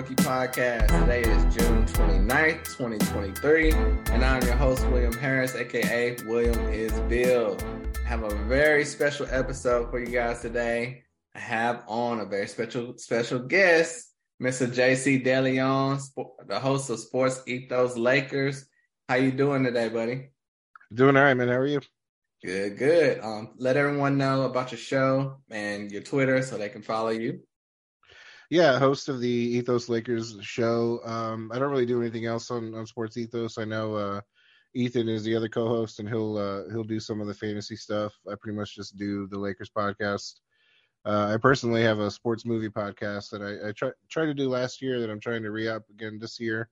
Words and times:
Rookie 0.00 0.14
Podcast. 0.14 0.86
Today 0.98 1.20
is 1.20 1.54
June 1.54 1.84
29th, 1.84 2.64
2023, 2.78 3.70
and 4.14 4.24
I'm 4.24 4.42
your 4.44 4.54
host, 4.54 4.88
William 4.88 5.12
Harris, 5.12 5.54
aka 5.54 6.16
William 6.24 6.58
is 6.70 6.90
Bill. 7.00 7.54
I 8.02 8.08
have 8.08 8.22
a 8.22 8.34
very 8.46 8.86
special 8.86 9.26
episode 9.30 9.90
for 9.90 10.00
you 10.00 10.06
guys 10.06 10.40
today. 10.40 11.02
I 11.34 11.38
have 11.38 11.84
on 11.86 12.20
a 12.20 12.24
very 12.24 12.46
special 12.46 12.96
special 12.96 13.40
guest, 13.40 14.14
Mr. 14.42 14.66
JC 14.66 15.22
DeLeon, 15.22 16.00
the 16.46 16.58
host 16.58 16.88
of 16.88 16.98
Sports 16.98 17.42
Ethos 17.46 17.98
Lakers. 17.98 18.64
How 19.06 19.16
you 19.16 19.30
doing 19.30 19.64
today, 19.64 19.90
buddy? 19.90 20.30
Doing 20.94 21.18
all 21.18 21.24
right, 21.24 21.34
man. 21.34 21.48
How 21.48 21.56
are 21.56 21.66
you? 21.66 21.82
Good, 22.42 22.78
good. 22.78 23.20
Um, 23.20 23.50
let 23.58 23.76
everyone 23.76 24.16
know 24.16 24.44
about 24.44 24.72
your 24.72 24.78
show 24.78 25.42
and 25.50 25.92
your 25.92 26.00
Twitter 26.00 26.40
so 26.40 26.56
they 26.56 26.70
can 26.70 26.80
follow 26.80 27.10
you. 27.10 27.40
Yeah, 28.50 28.80
host 28.80 29.08
of 29.08 29.20
the 29.20 29.28
Ethos 29.28 29.88
Lakers 29.88 30.36
show. 30.40 31.00
Um, 31.04 31.52
I 31.54 31.58
don't 31.58 31.70
really 31.70 31.86
do 31.86 32.00
anything 32.00 32.26
else 32.26 32.50
on, 32.50 32.74
on 32.74 32.84
Sports 32.84 33.16
Ethos. 33.16 33.58
I 33.58 33.64
know 33.64 33.94
uh, 33.94 34.20
Ethan 34.74 35.08
is 35.08 35.22
the 35.22 35.36
other 35.36 35.48
co-host, 35.48 36.00
and 36.00 36.08
he'll 36.08 36.36
uh, 36.36 36.68
he'll 36.72 36.82
do 36.82 36.98
some 36.98 37.20
of 37.20 37.28
the 37.28 37.34
fantasy 37.34 37.76
stuff. 37.76 38.12
I 38.28 38.34
pretty 38.40 38.58
much 38.58 38.74
just 38.74 38.96
do 38.96 39.28
the 39.28 39.38
Lakers 39.38 39.70
podcast. 39.70 40.40
Uh, 41.04 41.30
I 41.32 41.36
personally 41.36 41.82
have 41.82 42.00
a 42.00 42.10
sports 42.10 42.44
movie 42.44 42.68
podcast 42.68 43.30
that 43.30 43.40
I, 43.40 43.68
I 43.68 43.90
try 44.10 44.26
to 44.26 44.34
do 44.34 44.48
last 44.48 44.82
year 44.82 45.00
that 45.00 45.10
I'm 45.10 45.20
trying 45.20 45.44
to 45.44 45.52
re 45.52 45.68
up 45.68 45.84
again 45.88 46.18
this 46.20 46.40
year, 46.40 46.68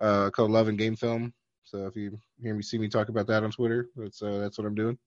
uh, 0.00 0.30
called 0.30 0.50
Love 0.50 0.66
and 0.66 0.76
Game 0.76 0.96
Film. 0.96 1.32
So 1.62 1.86
if 1.86 1.94
you 1.96 2.18
hear 2.42 2.54
me 2.56 2.62
see 2.62 2.76
me 2.76 2.88
talk 2.88 3.08
about 3.08 3.28
that 3.28 3.44
on 3.44 3.52
Twitter, 3.52 3.88
that's 3.94 4.20
uh, 4.20 4.38
that's 4.38 4.58
what 4.58 4.66
I'm 4.66 4.74
doing. 4.74 4.98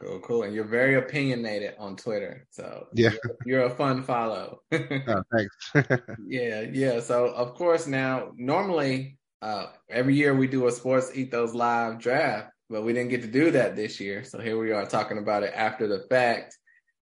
Cool, 0.00 0.20
cool. 0.20 0.42
And 0.42 0.54
you're 0.54 0.64
very 0.64 0.96
opinionated 0.96 1.74
on 1.78 1.96
Twitter. 1.96 2.46
So 2.50 2.86
yeah, 2.92 3.10
you're, 3.10 3.36
you're 3.46 3.64
a 3.64 3.70
fun 3.70 4.02
follow. 4.02 4.60
oh, 4.72 5.22
thanks. 5.32 6.00
yeah, 6.26 6.62
yeah. 6.70 7.00
So 7.00 7.28
of 7.28 7.54
course 7.54 7.86
now 7.86 8.32
normally 8.36 9.18
uh, 9.40 9.66
every 9.88 10.14
year 10.14 10.34
we 10.34 10.48
do 10.48 10.66
a 10.66 10.72
sports 10.72 11.12
ethos 11.14 11.54
live 11.54 11.98
draft, 11.98 12.50
but 12.68 12.82
we 12.82 12.92
didn't 12.92 13.10
get 13.10 13.22
to 13.22 13.28
do 13.28 13.50
that 13.52 13.74
this 13.74 13.98
year. 13.98 14.22
So 14.22 14.38
here 14.38 14.58
we 14.58 14.72
are 14.72 14.86
talking 14.86 15.18
about 15.18 15.44
it 15.44 15.52
after 15.54 15.86
the 15.86 16.04
fact. 16.10 16.58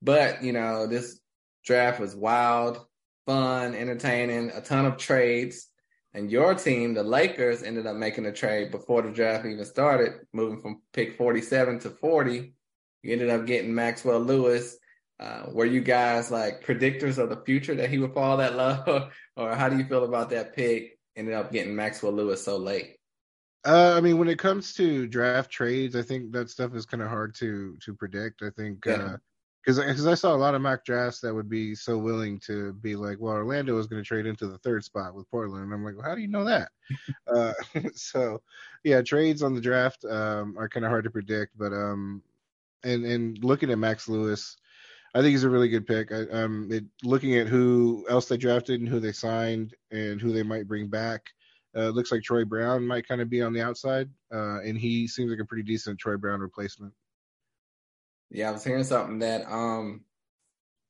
But 0.02 0.42
you 0.42 0.54
know, 0.54 0.88
this 0.88 1.20
draft 1.66 2.00
was 2.00 2.16
wild, 2.16 2.86
fun, 3.26 3.76
entertaining, 3.76 4.52
a 4.52 4.62
ton 4.62 4.86
of 4.86 4.98
trades. 4.98 5.68
And 6.14 6.32
your 6.32 6.56
team, 6.56 6.94
the 6.94 7.04
Lakers, 7.04 7.64
ended 7.64 7.86
up 7.86 7.98
making 7.98 8.26
a 8.26 8.32
trade 8.32 8.72
before 8.72 9.02
the 9.02 9.12
draft 9.12 9.46
even 9.46 9.66
started, 9.66 10.14
moving 10.34 10.62
from 10.62 10.82
pick 10.94 11.18
47 11.18 11.80
to 11.80 11.90
40. 11.92 12.54
You 13.04 13.14
ended 13.14 13.30
up 13.30 13.46
getting 13.46 13.74
Maxwell 13.74 14.20
Lewis. 14.20 14.78
Uh, 15.20 15.46
were 15.52 15.66
you 15.66 15.82
guys 15.82 16.30
like 16.30 16.64
predictors 16.64 17.18
of 17.18 17.30
the 17.30 17.42
future 17.46 17.76
that 17.76 17.90
he 17.90 17.98
would 17.98 18.14
fall 18.14 18.38
that 18.38 18.56
low? 18.56 19.10
or 19.36 19.56
how 19.56 19.70
do 19.70 19.78
you 19.78 19.86
feel 19.86 20.04
about 20.04 20.30
that 20.30 20.56
pick? 20.56 20.98
Ended 21.16 21.34
up 21.34 21.52
getting 21.52 21.76
Maxwell 21.76 22.14
Lewis 22.14 22.44
so 22.44 22.58
late. 22.58 22.98
Uh, 23.66 23.96
I 23.98 24.02
mean, 24.02 24.18
when 24.18 24.30
it 24.30 24.40
comes 24.40 24.74
to 24.76 25.08
draft 25.08 25.52
trades, 25.52 25.96
I 25.96 26.04
think 26.04 26.32
that 26.32 26.50
stuff 26.50 26.76
is 26.76 26.86
kind 26.86 27.02
of 27.02 27.10
hard 27.10 27.34
to 27.36 27.76
to 27.84 27.94
predict. 27.96 28.44
I 28.44 28.52
think 28.52 28.86
yeah. 28.86 28.94
uh, 28.94 29.18
because 29.68 29.80
because 29.80 30.08
I 30.08 30.14
saw 30.14 30.34
a 30.34 30.38
lot 30.38 30.56
of 30.56 30.62
mock 30.62 30.86
drafts 30.86 31.20
that 31.22 31.34
would 31.34 31.50
be 31.50 31.76
so 31.76 31.98
willing 31.98 32.40
to 32.46 32.72
be 32.74 32.96
like, 32.96 33.18
well, 33.20 33.34
Orlando 33.34 33.78
is 33.78 33.88
going 33.88 34.02
to 34.02 34.08
trade 34.08 34.26
into 34.26 34.48
the 34.48 34.58
third 34.60 34.86
spot 34.86 35.14
with 35.14 35.30
Portland, 35.30 35.66
and 35.66 35.74
I'm 35.74 35.84
like, 35.84 35.98
well, 35.98 36.06
how 36.08 36.16
do 36.16 36.22
you 36.22 36.30
know 36.30 36.46
that? 36.46 36.70
uh, 37.28 37.54
so, 37.94 38.42
yeah, 38.86 39.02
trades 39.02 39.44
on 39.44 39.54
the 39.54 39.60
draft 39.60 40.06
um, 40.06 40.56
are 40.58 40.70
kind 40.70 40.86
of 40.86 40.90
hard 40.90 41.04
to 41.04 41.12
predict, 41.12 41.58
but 41.58 41.74
um, 41.74 42.22
and 42.84 43.06
and 43.06 43.44
looking 43.44 43.72
at 43.72 43.78
Max 43.78 44.08
Lewis, 44.08 44.58
I 45.14 45.22
think 45.22 45.32
he's 45.32 45.44
a 45.44 45.50
really 45.50 45.70
good 45.70 45.88
pick. 45.88 46.12
I, 46.12 46.24
um, 46.32 46.70
it, 46.72 46.86
looking 47.04 47.38
at 47.38 47.48
who 47.48 48.06
else 48.10 48.28
they 48.28 48.38
drafted 48.38 48.80
and 48.80 48.90
who 48.90 49.00
they 49.00 49.12
signed 49.12 49.74
and 49.92 50.22
who 50.22 50.32
they 50.32 50.44
might 50.44 50.68
bring 50.68 50.88
back. 50.88 51.22
Uh, 51.76 51.90
looks 51.90 52.12
like 52.12 52.24
Troy 52.24 52.44
Brown 52.44 52.88
might 52.88 53.08
kind 53.08 53.22
of 53.22 53.30
be 53.30 53.42
on 53.42 53.54
the 53.54 53.62
outside, 53.62 54.10
uh, 54.34 54.62
and 54.62 54.78
he 54.78 55.08
seems 55.08 55.30
like 55.30 55.40
a 55.40 55.46
pretty 55.46 55.64
decent 55.64 56.00
Troy 56.00 56.18
Brown 56.18 56.40
replacement. 56.40 56.94
Yeah, 58.32 58.50
I 58.50 58.52
was 58.52 58.64
hearing 58.64 58.84
something 58.84 59.20
that 59.20 59.50
um 59.50 60.04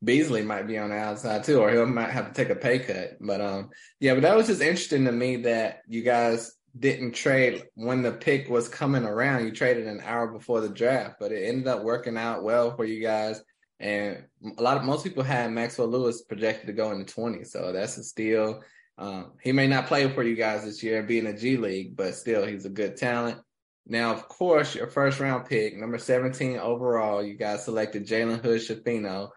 Beasley 0.03 0.43
might 0.43 0.67
be 0.67 0.77
on 0.77 0.89
the 0.89 0.97
outside 0.97 1.43
too, 1.43 1.59
or 1.59 1.71
he 1.71 1.77
might 1.77 2.11
have 2.11 2.27
to 2.27 2.33
take 2.33 2.49
a 2.49 2.55
pay 2.55 2.79
cut. 2.79 3.17
But 3.19 3.41
um, 3.41 3.69
yeah, 3.99 4.13
but 4.13 4.21
that 4.21 4.35
was 4.35 4.47
just 4.47 4.61
interesting 4.61 5.05
to 5.05 5.11
me 5.11 5.37
that 5.37 5.81
you 5.87 6.03
guys 6.03 6.53
didn't 6.79 7.13
trade 7.13 7.63
when 7.75 8.01
the 8.01 8.11
pick 8.11 8.49
was 8.49 8.67
coming 8.67 9.03
around. 9.03 9.45
You 9.45 9.51
traded 9.51 9.87
an 9.87 10.01
hour 10.03 10.27
before 10.27 10.61
the 10.61 10.69
draft, 10.69 11.15
but 11.19 11.31
it 11.31 11.47
ended 11.47 11.67
up 11.67 11.83
working 11.83 12.17
out 12.17 12.43
well 12.43 12.75
for 12.75 12.85
you 12.85 13.01
guys. 13.01 13.41
And 13.79 14.25
a 14.57 14.61
lot 14.61 14.77
of 14.77 14.83
most 14.83 15.03
people 15.03 15.23
had 15.23 15.51
Maxwell 15.51 15.87
Lewis 15.87 16.23
projected 16.23 16.67
to 16.67 16.73
go 16.73 16.91
in 16.91 16.99
the 16.99 17.05
20, 17.05 17.43
so 17.43 17.71
that's 17.71 17.97
a 17.97 18.03
steal. 18.03 18.63
Um, 18.97 19.33
he 19.43 19.51
may 19.51 19.67
not 19.67 19.85
play 19.85 20.09
for 20.09 20.23
you 20.23 20.35
guys 20.35 20.65
this 20.65 20.81
year, 20.81 20.99
and 20.99 21.07
be 21.07 21.21
being 21.21 21.33
a 21.33 21.37
G 21.37 21.57
League, 21.57 21.95
but 21.95 22.15
still, 22.15 22.45
he's 22.45 22.65
a 22.65 22.69
good 22.69 22.97
talent. 22.97 23.39
Now, 23.85 24.13
of 24.13 24.27
course, 24.27 24.73
your 24.75 24.87
first 24.87 25.19
round 25.19 25.45
pick, 25.45 25.77
number 25.77 25.97
17 25.97 26.57
overall, 26.57 27.23
you 27.23 27.35
guys 27.35 27.65
selected 27.65 28.07
Jalen 28.07 28.43
Hood 28.43 28.61
Schifino. 28.61 29.29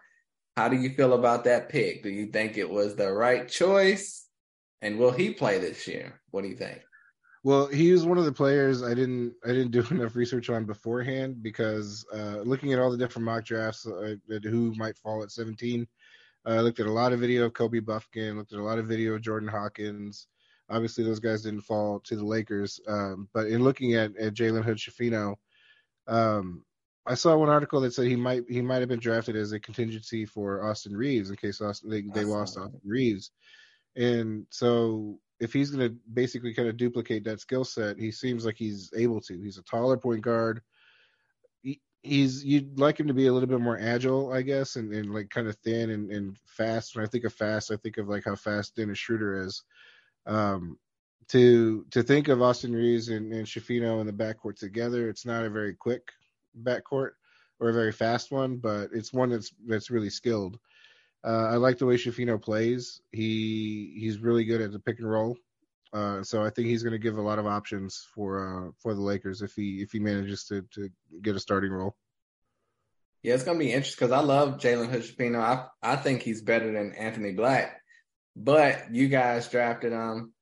How 0.57 0.67
do 0.67 0.75
you 0.75 0.89
feel 0.89 1.13
about 1.13 1.45
that 1.45 1.69
pick? 1.69 2.03
Do 2.03 2.09
you 2.09 2.27
think 2.27 2.57
it 2.57 2.69
was 2.69 2.95
the 2.95 3.11
right 3.11 3.47
choice? 3.47 4.27
And 4.81 4.97
will 4.97 5.11
he 5.11 5.33
play 5.33 5.59
this 5.59 5.87
year? 5.87 6.19
What 6.31 6.41
do 6.41 6.49
you 6.49 6.57
think? 6.57 6.81
Well, 7.43 7.67
he 7.67 7.91
was 7.91 8.05
one 8.05 8.19
of 8.19 8.25
the 8.25 8.31
players 8.31 8.83
I 8.83 8.93
didn't 8.93 9.33
I 9.43 9.49
didn't 9.49 9.71
do 9.71 9.83
enough 9.91 10.15
research 10.15 10.49
on 10.49 10.65
beforehand 10.65 11.41
because 11.41 12.05
uh, 12.13 12.41
looking 12.43 12.73
at 12.73 12.79
all 12.79 12.91
the 12.91 12.97
different 12.97 13.25
mock 13.25 13.45
drafts 13.45 13.87
uh, 13.87 14.15
who 14.43 14.73
might 14.75 14.97
fall 14.97 15.23
at 15.23 15.31
17, 15.31 15.87
uh, 16.45 16.49
I 16.49 16.59
looked 16.59 16.79
at 16.79 16.85
a 16.85 16.91
lot 16.91 17.13
of 17.13 17.19
video 17.19 17.45
of 17.45 17.53
Kobe 17.53 17.79
Bufkin, 17.79 18.37
looked 18.37 18.53
at 18.53 18.59
a 18.59 18.63
lot 18.63 18.79
of 18.79 18.87
video 18.87 19.13
of 19.13 19.21
Jordan 19.21 19.49
Hawkins, 19.49 20.27
Obviously, 20.71 21.03
those 21.03 21.19
guys 21.19 21.41
didn't 21.43 21.61
fall 21.61 21.99
to 21.99 22.15
the 22.15 22.25
Lakers. 22.25 22.79
Um, 22.87 23.27
but 23.33 23.47
in 23.47 23.63
looking 23.63 23.95
at, 23.95 24.15
at 24.15 24.33
Jalen 24.33 24.63
Hood 24.63 24.77
Schifino, 24.77 25.35
um, 26.07 26.63
I 27.05 27.15
saw 27.15 27.35
one 27.35 27.49
article 27.49 27.81
that 27.81 27.93
said 27.93 28.07
he 28.07 28.15
might 28.15 28.43
he 28.47 28.61
might 28.61 28.79
have 28.79 28.87
been 28.87 28.99
drafted 28.99 29.35
as 29.35 29.51
a 29.51 29.59
contingency 29.59 30.25
for 30.25 30.63
Austin 30.63 30.95
Reaves 30.95 31.29
in 31.29 31.35
case 31.35 31.59
Austin, 31.59 31.89
they, 31.89 32.01
they 32.01 32.23
lost 32.23 32.57
Austin 32.57 32.79
Reaves, 32.85 33.31
And 33.95 34.45
so 34.49 35.19
if 35.41 35.51
he's 35.51 35.71
going 35.71 35.89
to 35.89 35.95
basically 36.13 36.53
kind 36.53 36.69
of 36.69 36.77
duplicate 36.77 37.23
that 37.25 37.41
skill 37.41 37.65
set, 37.65 37.97
he 37.97 38.11
seems 38.11 38.45
like 38.45 38.55
he's 38.55 38.93
able 38.95 39.19
to. 39.21 39.41
He's 39.41 39.57
a 39.57 39.63
taller 39.63 39.97
point 39.97 40.21
guard. 40.21 40.61
He, 41.63 41.81
he's 42.03 42.45
you'd 42.45 42.79
like 42.79 42.99
him 42.99 43.07
to 43.07 43.13
be 43.15 43.25
a 43.25 43.33
little 43.33 43.49
bit 43.49 43.59
more 43.59 43.79
agile, 43.81 44.31
I 44.31 44.43
guess, 44.43 44.75
and, 44.75 44.93
and 44.93 45.11
like 45.11 45.31
kind 45.31 45.47
of 45.47 45.57
thin 45.57 45.89
and, 45.89 46.11
and 46.11 46.37
fast. 46.45 46.95
When 46.95 47.03
I 47.03 47.07
think 47.07 47.23
of 47.23 47.33
fast, 47.33 47.71
I 47.71 47.75
think 47.77 47.97
of 47.97 48.07
like 48.07 48.23
how 48.23 48.35
fast 48.35 48.75
Dennis 48.75 48.99
Schroeder 48.99 49.43
is. 49.43 49.63
Um, 50.27 50.77
to 51.29 51.87
to 51.89 52.03
think 52.03 52.27
of 52.27 52.43
Austin 52.43 52.73
Reaves 52.73 53.09
and, 53.09 53.33
and 53.33 53.47
Schifino 53.47 53.99
in 53.99 54.05
the 54.05 54.13
backcourt 54.13 54.59
together, 54.59 55.09
it's 55.09 55.25
not 55.25 55.43
a 55.43 55.49
very 55.49 55.73
quick 55.73 56.03
backcourt 56.61 57.11
or 57.59 57.69
a 57.69 57.73
very 57.73 57.91
fast 57.91 58.31
one, 58.31 58.57
but 58.57 58.89
it's 58.93 59.11
one 59.11 59.31
that's 59.31 59.51
that's 59.65 59.89
really 59.89 60.11
skilled. 60.11 60.59
Uh, 61.23 61.49
I 61.51 61.55
like 61.57 61.77
the 61.77 61.85
way 61.85 61.97
Schifino 61.97 62.41
plays. 62.41 63.01
He 63.11 63.93
he's 63.99 64.19
really 64.19 64.43
good 64.43 64.61
at 64.61 64.71
the 64.71 64.79
pick 64.79 64.99
and 64.99 65.09
roll. 65.09 65.37
Uh, 65.93 66.23
so 66.23 66.41
I 66.43 66.49
think 66.49 66.67
he's 66.67 66.83
going 66.83 66.93
to 66.93 66.99
give 66.99 67.17
a 67.17 67.21
lot 67.21 67.37
of 67.37 67.45
options 67.45 68.07
for 68.15 68.67
uh, 68.67 68.71
for 68.79 68.93
the 68.93 69.01
Lakers 69.01 69.41
if 69.41 69.53
he 69.53 69.81
if 69.81 69.91
he 69.91 69.99
manages 69.99 70.45
to 70.45 70.63
to 70.73 70.89
get 71.21 71.35
a 71.35 71.39
starting 71.39 71.71
role. 71.71 71.95
Yeah, 73.23 73.35
it's 73.35 73.43
going 73.43 73.59
to 73.59 73.63
be 73.63 73.71
interesting 73.71 74.07
because 74.07 74.17
I 74.17 74.23
love 74.23 74.57
Jalen 74.57 74.89
Hood 74.89 75.35
I 75.35 75.65
I 75.81 75.95
think 75.95 76.23
he's 76.23 76.41
better 76.41 76.71
than 76.71 76.93
Anthony 76.93 77.33
Black. 77.33 77.81
But 78.35 78.95
you 78.95 79.09
guys 79.09 79.49
drafted 79.49 79.93
um 79.93 80.33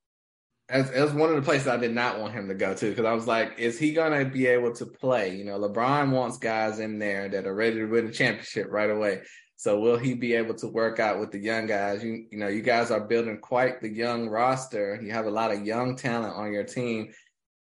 as 0.70 0.92
as 0.92 1.12
one 1.12 1.30
of 1.30 1.36
the 1.36 1.42
places 1.42 1.68
I 1.68 1.78
did 1.78 1.94
not 1.94 2.20
want 2.20 2.34
him 2.34 2.48
to 2.48 2.54
go 2.54 2.75
to 2.75 2.90
because 2.90 3.06
I 3.06 3.14
was 3.14 3.28
like, 3.28 3.58
is 3.58 3.80
he 3.80 3.94
gonna 3.94 4.25
be 4.25 4.46
able 4.46 4.74
to 4.75 4.86
play? 4.86 5.36
You 5.36 5.46
know, 5.46 5.60
LeBron 5.60 6.12
wants 6.12 6.38
guys 6.38 6.80
in 6.80 7.00
there 7.00 7.28
that 7.28 7.48
are 7.48 7.56
ready 7.56 7.78
to 7.78 7.86
win 7.86 8.08
a 8.08 8.12
championship 8.12 8.68
right 8.70 8.90
away. 8.90 9.22
So 9.60 9.78
will 9.78 9.98
he 9.98 10.14
be 10.14 10.36
able 10.36 10.54
to 10.56 10.68
work 10.68 11.00
out 11.00 11.20
with 11.20 11.32
the 11.32 11.40
young 11.40 11.66
guys? 11.66 12.02
You 12.02 12.26
you 12.32 12.38
know, 12.38 12.48
you 12.48 12.62
guys 12.62 12.92
are 12.92 13.02
building 13.02 13.40
quite 13.40 13.82
the 13.82 13.90
young 13.90 14.30
roster. 14.30 15.00
You 15.02 15.12
have 15.12 15.26
a 15.26 15.32
lot 15.32 15.52
of 15.52 15.66
young 15.66 15.98
talent 15.98 16.36
on 16.36 16.54
your 16.54 16.64
team 16.64 17.12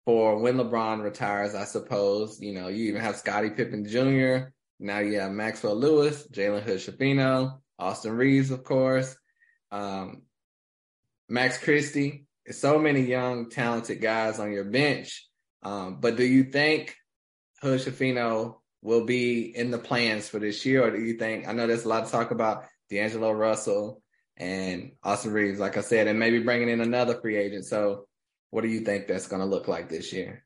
for 0.05 0.37
when 0.39 0.57
LeBron 0.57 1.01
retires, 1.01 1.55
I 1.55 1.63
suppose. 1.63 2.41
You 2.41 2.53
know, 2.53 2.67
you 2.67 2.89
even 2.89 3.01
have 3.01 3.15
Scottie 3.15 3.51
Pippen 3.51 3.85
Jr. 3.85 4.49
Now 4.79 4.99
you 4.99 5.19
have 5.19 5.31
Maxwell 5.31 5.75
Lewis, 5.75 6.27
Jalen 6.27 6.63
Hood 6.63 6.79
Schifino, 6.79 7.59
Austin 7.79 8.11
Reaves, 8.11 8.51
of 8.51 8.65
course 8.65 9.15
um, 9.71 10.23
Max 11.29 11.57
Christie. 11.57 12.25
So 12.49 12.79
many 12.79 13.01
young, 13.01 13.49
talented 13.49 14.01
guys 14.01 14.39
on 14.39 14.51
your 14.51 14.63
bench. 14.63 15.27
Um, 15.63 15.99
but 15.99 16.15
do 16.15 16.23
you 16.23 16.45
think 16.45 16.95
Hood 17.61 17.81
Schifino 17.81 18.61
will 18.81 19.05
be 19.05 19.55
in 19.55 19.71
the 19.71 19.77
plans 19.77 20.29
for 20.29 20.39
this 20.39 20.65
year, 20.65 20.85
or 20.85 20.91
do 20.91 21.01
you 21.01 21.17
think? 21.17 21.47
I 21.47 21.53
know 21.53 21.67
there's 21.67 21.85
a 21.85 21.89
lot 21.89 22.03
of 22.03 22.11
talk 22.11 22.31
about 22.31 22.65
D'Angelo 22.89 23.31
Russell 23.31 24.01
and 24.37 24.91
Austin 25.03 25.33
Reaves, 25.33 25.59
like 25.59 25.77
I 25.77 25.81
said, 25.81 26.07
and 26.07 26.19
maybe 26.19 26.39
bringing 26.39 26.69
in 26.69 26.81
another 26.81 27.19
free 27.19 27.37
agent. 27.37 27.65
So, 27.65 28.07
what 28.51 28.61
do 28.61 28.67
you 28.67 28.81
think 28.81 29.07
that's 29.07 29.27
going 29.27 29.41
to 29.41 29.47
look 29.47 29.67
like 29.67 29.89
this 29.89 30.13
year? 30.13 30.45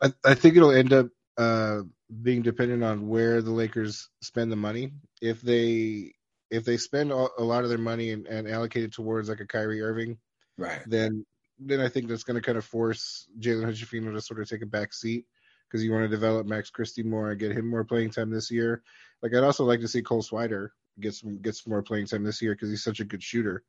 I, 0.00 0.12
I 0.24 0.34
think 0.34 0.56
it'll 0.56 0.72
end 0.72 0.92
up 0.92 1.08
uh, 1.36 1.80
being 2.22 2.42
dependent 2.42 2.84
on 2.84 3.08
where 3.08 3.42
the 3.42 3.50
Lakers 3.50 4.08
spend 4.22 4.52
the 4.52 4.56
money. 4.56 4.92
If 5.20 5.40
they 5.40 6.12
if 6.50 6.64
they 6.64 6.76
spend 6.76 7.10
a 7.10 7.42
lot 7.42 7.64
of 7.64 7.70
their 7.70 7.78
money 7.78 8.12
and, 8.12 8.26
and 8.26 8.48
allocate 8.48 8.84
it 8.84 8.92
towards 8.92 9.28
like 9.28 9.40
a 9.40 9.46
Kyrie 9.46 9.82
Irving, 9.82 10.18
right? 10.56 10.80
Then 10.86 11.26
then 11.58 11.80
I 11.80 11.88
think 11.88 12.08
that's 12.08 12.22
going 12.22 12.36
to 12.36 12.42
kind 12.42 12.58
of 12.58 12.64
force 12.64 13.26
Jalen 13.40 13.64
Hood-Schifino 13.64 14.12
to 14.12 14.20
sort 14.20 14.40
of 14.40 14.48
take 14.48 14.62
a 14.62 14.66
back 14.66 14.92
seat 14.92 15.24
because 15.68 15.84
you 15.84 15.92
want 15.92 16.04
to 16.04 16.08
develop 16.08 16.46
Max 16.46 16.70
Christie 16.70 17.02
more 17.02 17.30
and 17.30 17.40
get 17.40 17.52
him 17.52 17.68
more 17.68 17.84
playing 17.84 18.10
time 18.10 18.30
this 18.30 18.50
year. 18.50 18.82
Like 19.22 19.34
I'd 19.34 19.44
also 19.44 19.64
like 19.64 19.80
to 19.80 19.88
see 19.88 20.02
Cole 20.02 20.22
Swider 20.22 20.70
get 21.00 21.14
some 21.14 21.38
get 21.38 21.54
some 21.54 21.70
more 21.70 21.82
playing 21.82 22.06
time 22.06 22.24
this 22.24 22.40
year 22.40 22.54
because 22.54 22.70
he's 22.70 22.84
such 22.84 23.00
a 23.00 23.04
good 23.04 23.22
shooter. 23.22 23.62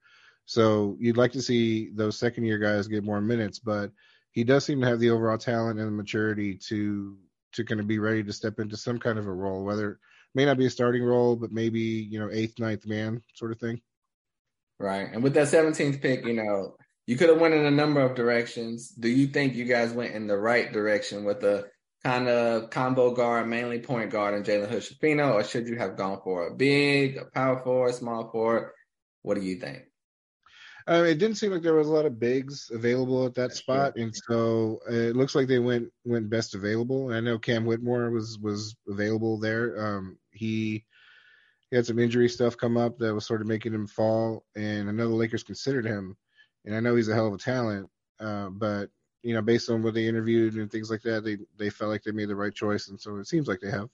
So 0.45 0.95
you'd 0.99 1.17
like 1.17 1.33
to 1.33 1.41
see 1.41 1.89
those 1.94 2.17
second 2.17 2.45
year 2.45 2.57
guys 2.57 2.88
get 2.88 3.03
more 3.03 3.19
minutes, 3.19 3.59
but 3.59 3.91
he 4.31 4.44
does 4.44 4.65
seem 4.65 4.81
to 4.81 4.88
have 4.88 4.99
the 4.99 5.09
overall 5.09 5.38
talent 5.38 5.79
and 5.79 5.88
the 5.88 5.91
maturity 5.91 6.55
to 6.69 7.17
to 7.53 7.65
kind 7.65 7.81
of 7.81 7.88
be 7.88 7.99
ready 7.99 8.23
to 8.23 8.33
step 8.33 8.59
into 8.59 8.77
some 8.77 8.99
kind 8.99 9.17
of 9.17 9.27
a 9.27 9.33
role, 9.33 9.63
whether 9.63 9.99
may 10.35 10.45
not 10.45 10.57
be 10.57 10.65
a 10.65 10.69
starting 10.69 11.03
role, 11.03 11.35
but 11.35 11.51
maybe 11.51 11.79
you 11.79 12.19
know 12.19 12.29
eighth, 12.31 12.59
ninth 12.59 12.85
man 12.85 13.21
sort 13.33 13.51
of 13.51 13.59
thing. 13.59 13.81
Right, 14.79 15.09
and 15.11 15.23
with 15.23 15.33
that 15.33 15.47
17th 15.47 16.01
pick, 16.01 16.25
you 16.25 16.33
know 16.33 16.75
you 17.07 17.15
could 17.15 17.29
have 17.29 17.39
went 17.39 17.53
in 17.53 17.65
a 17.65 17.71
number 17.71 18.01
of 18.01 18.15
directions. 18.15 18.89
Do 18.89 19.09
you 19.09 19.27
think 19.27 19.55
you 19.55 19.65
guys 19.65 19.94
went 19.94 20.13
in 20.13 20.27
the 20.27 20.38
right 20.38 20.71
direction 20.71 21.23
with 21.23 21.39
the 21.39 21.67
kind 22.07 22.30
of 22.30 22.69
combo 22.69 23.12
guard, 23.12 23.50
mainly 23.50 23.80
point 23.80 24.09
guard, 24.09 24.33
and 24.33 24.45
Jalen 24.45 24.69
Hood 24.69 25.19
or 25.19 25.44
should 25.44 25.68
you 25.68 25.75
have 25.75 25.98
gone 25.98 26.21
for 26.24 26.48
a 26.48 26.54
big, 26.56 27.18
a 27.18 27.25
power 27.25 27.62
forward, 27.62 27.95
small 27.95 28.31
forward? 28.31 28.71
What 29.24 29.36
do 29.36 29.42
you 29.44 29.57
think? 29.57 29.83
Uh, 30.89 31.04
it 31.06 31.15
didn't 31.15 31.36
seem 31.36 31.51
like 31.51 31.62
there 31.62 31.74
was 31.74 31.89
a 31.89 31.92
lot 31.92 32.06
of 32.06 32.18
bigs 32.18 32.71
available 32.74 33.25
at 33.25 33.33
that 33.33 33.50
That's 33.50 33.59
spot, 33.59 33.95
true. 33.95 34.04
and 34.04 34.15
so 34.15 34.80
it 34.88 35.18
looks 35.18 35.36
like 35.36 35.50
they 35.50 35.59
went 35.59 35.89
went 36.06 36.30
best 36.30 36.56
available. 36.56 37.12
I 37.12 37.19
know 37.19 37.38
Cam 37.38 37.65
Whitmore 37.65 38.09
was 38.09 38.39
was 38.39 38.74
available 38.88 39.38
there. 39.38 39.98
Um, 39.98 40.18
he, 40.31 40.86
he 41.69 41.75
had 41.75 41.86
some 41.86 42.00
injury 42.00 42.30
stuff 42.30 42.56
come 42.56 42.77
up 42.77 43.00
that 43.00 43.13
was 43.13 43.25
sort 43.25 43.42
of 43.42 43.48
making 43.48 43.74
him 43.74 43.86
fall, 43.86 44.45
and 44.56 44.88
I 44.88 44.94
know 44.94 45.09
the 45.09 45.15
Lakers 45.15 45.44
considered 45.44 45.86
him, 45.86 46.15
and 46.63 46.74
I 46.74 46.80
know 46.80 46.95
he's 46.95 47.09
a 47.09 47.13
hell 47.13 47.27
of 47.27 47.33
a 47.33 47.38
talent. 47.38 47.89
Uh, 48.18 48.50
but 48.50 48.89
you 49.27 49.33
know, 49.33 49.41
based 49.41 49.69
on 49.69 49.83
what 49.83 49.94
they 49.94 50.07
interviewed 50.07 50.53
and 50.53 50.71
things 50.71 50.89
like 50.89 51.01
that, 51.01 51.25
they 51.25 51.38
they 51.57 51.69
felt 51.69 51.91
like 51.91 52.01
they 52.01 52.13
made 52.13 52.29
the 52.29 52.35
right 52.35 52.56
choice, 52.56 52.88
and 52.88 52.97
so 52.97 53.18
it 53.18 53.27
seems 53.27 53.45
like 53.45 53.59
they 53.59 53.69
have. 53.69 53.89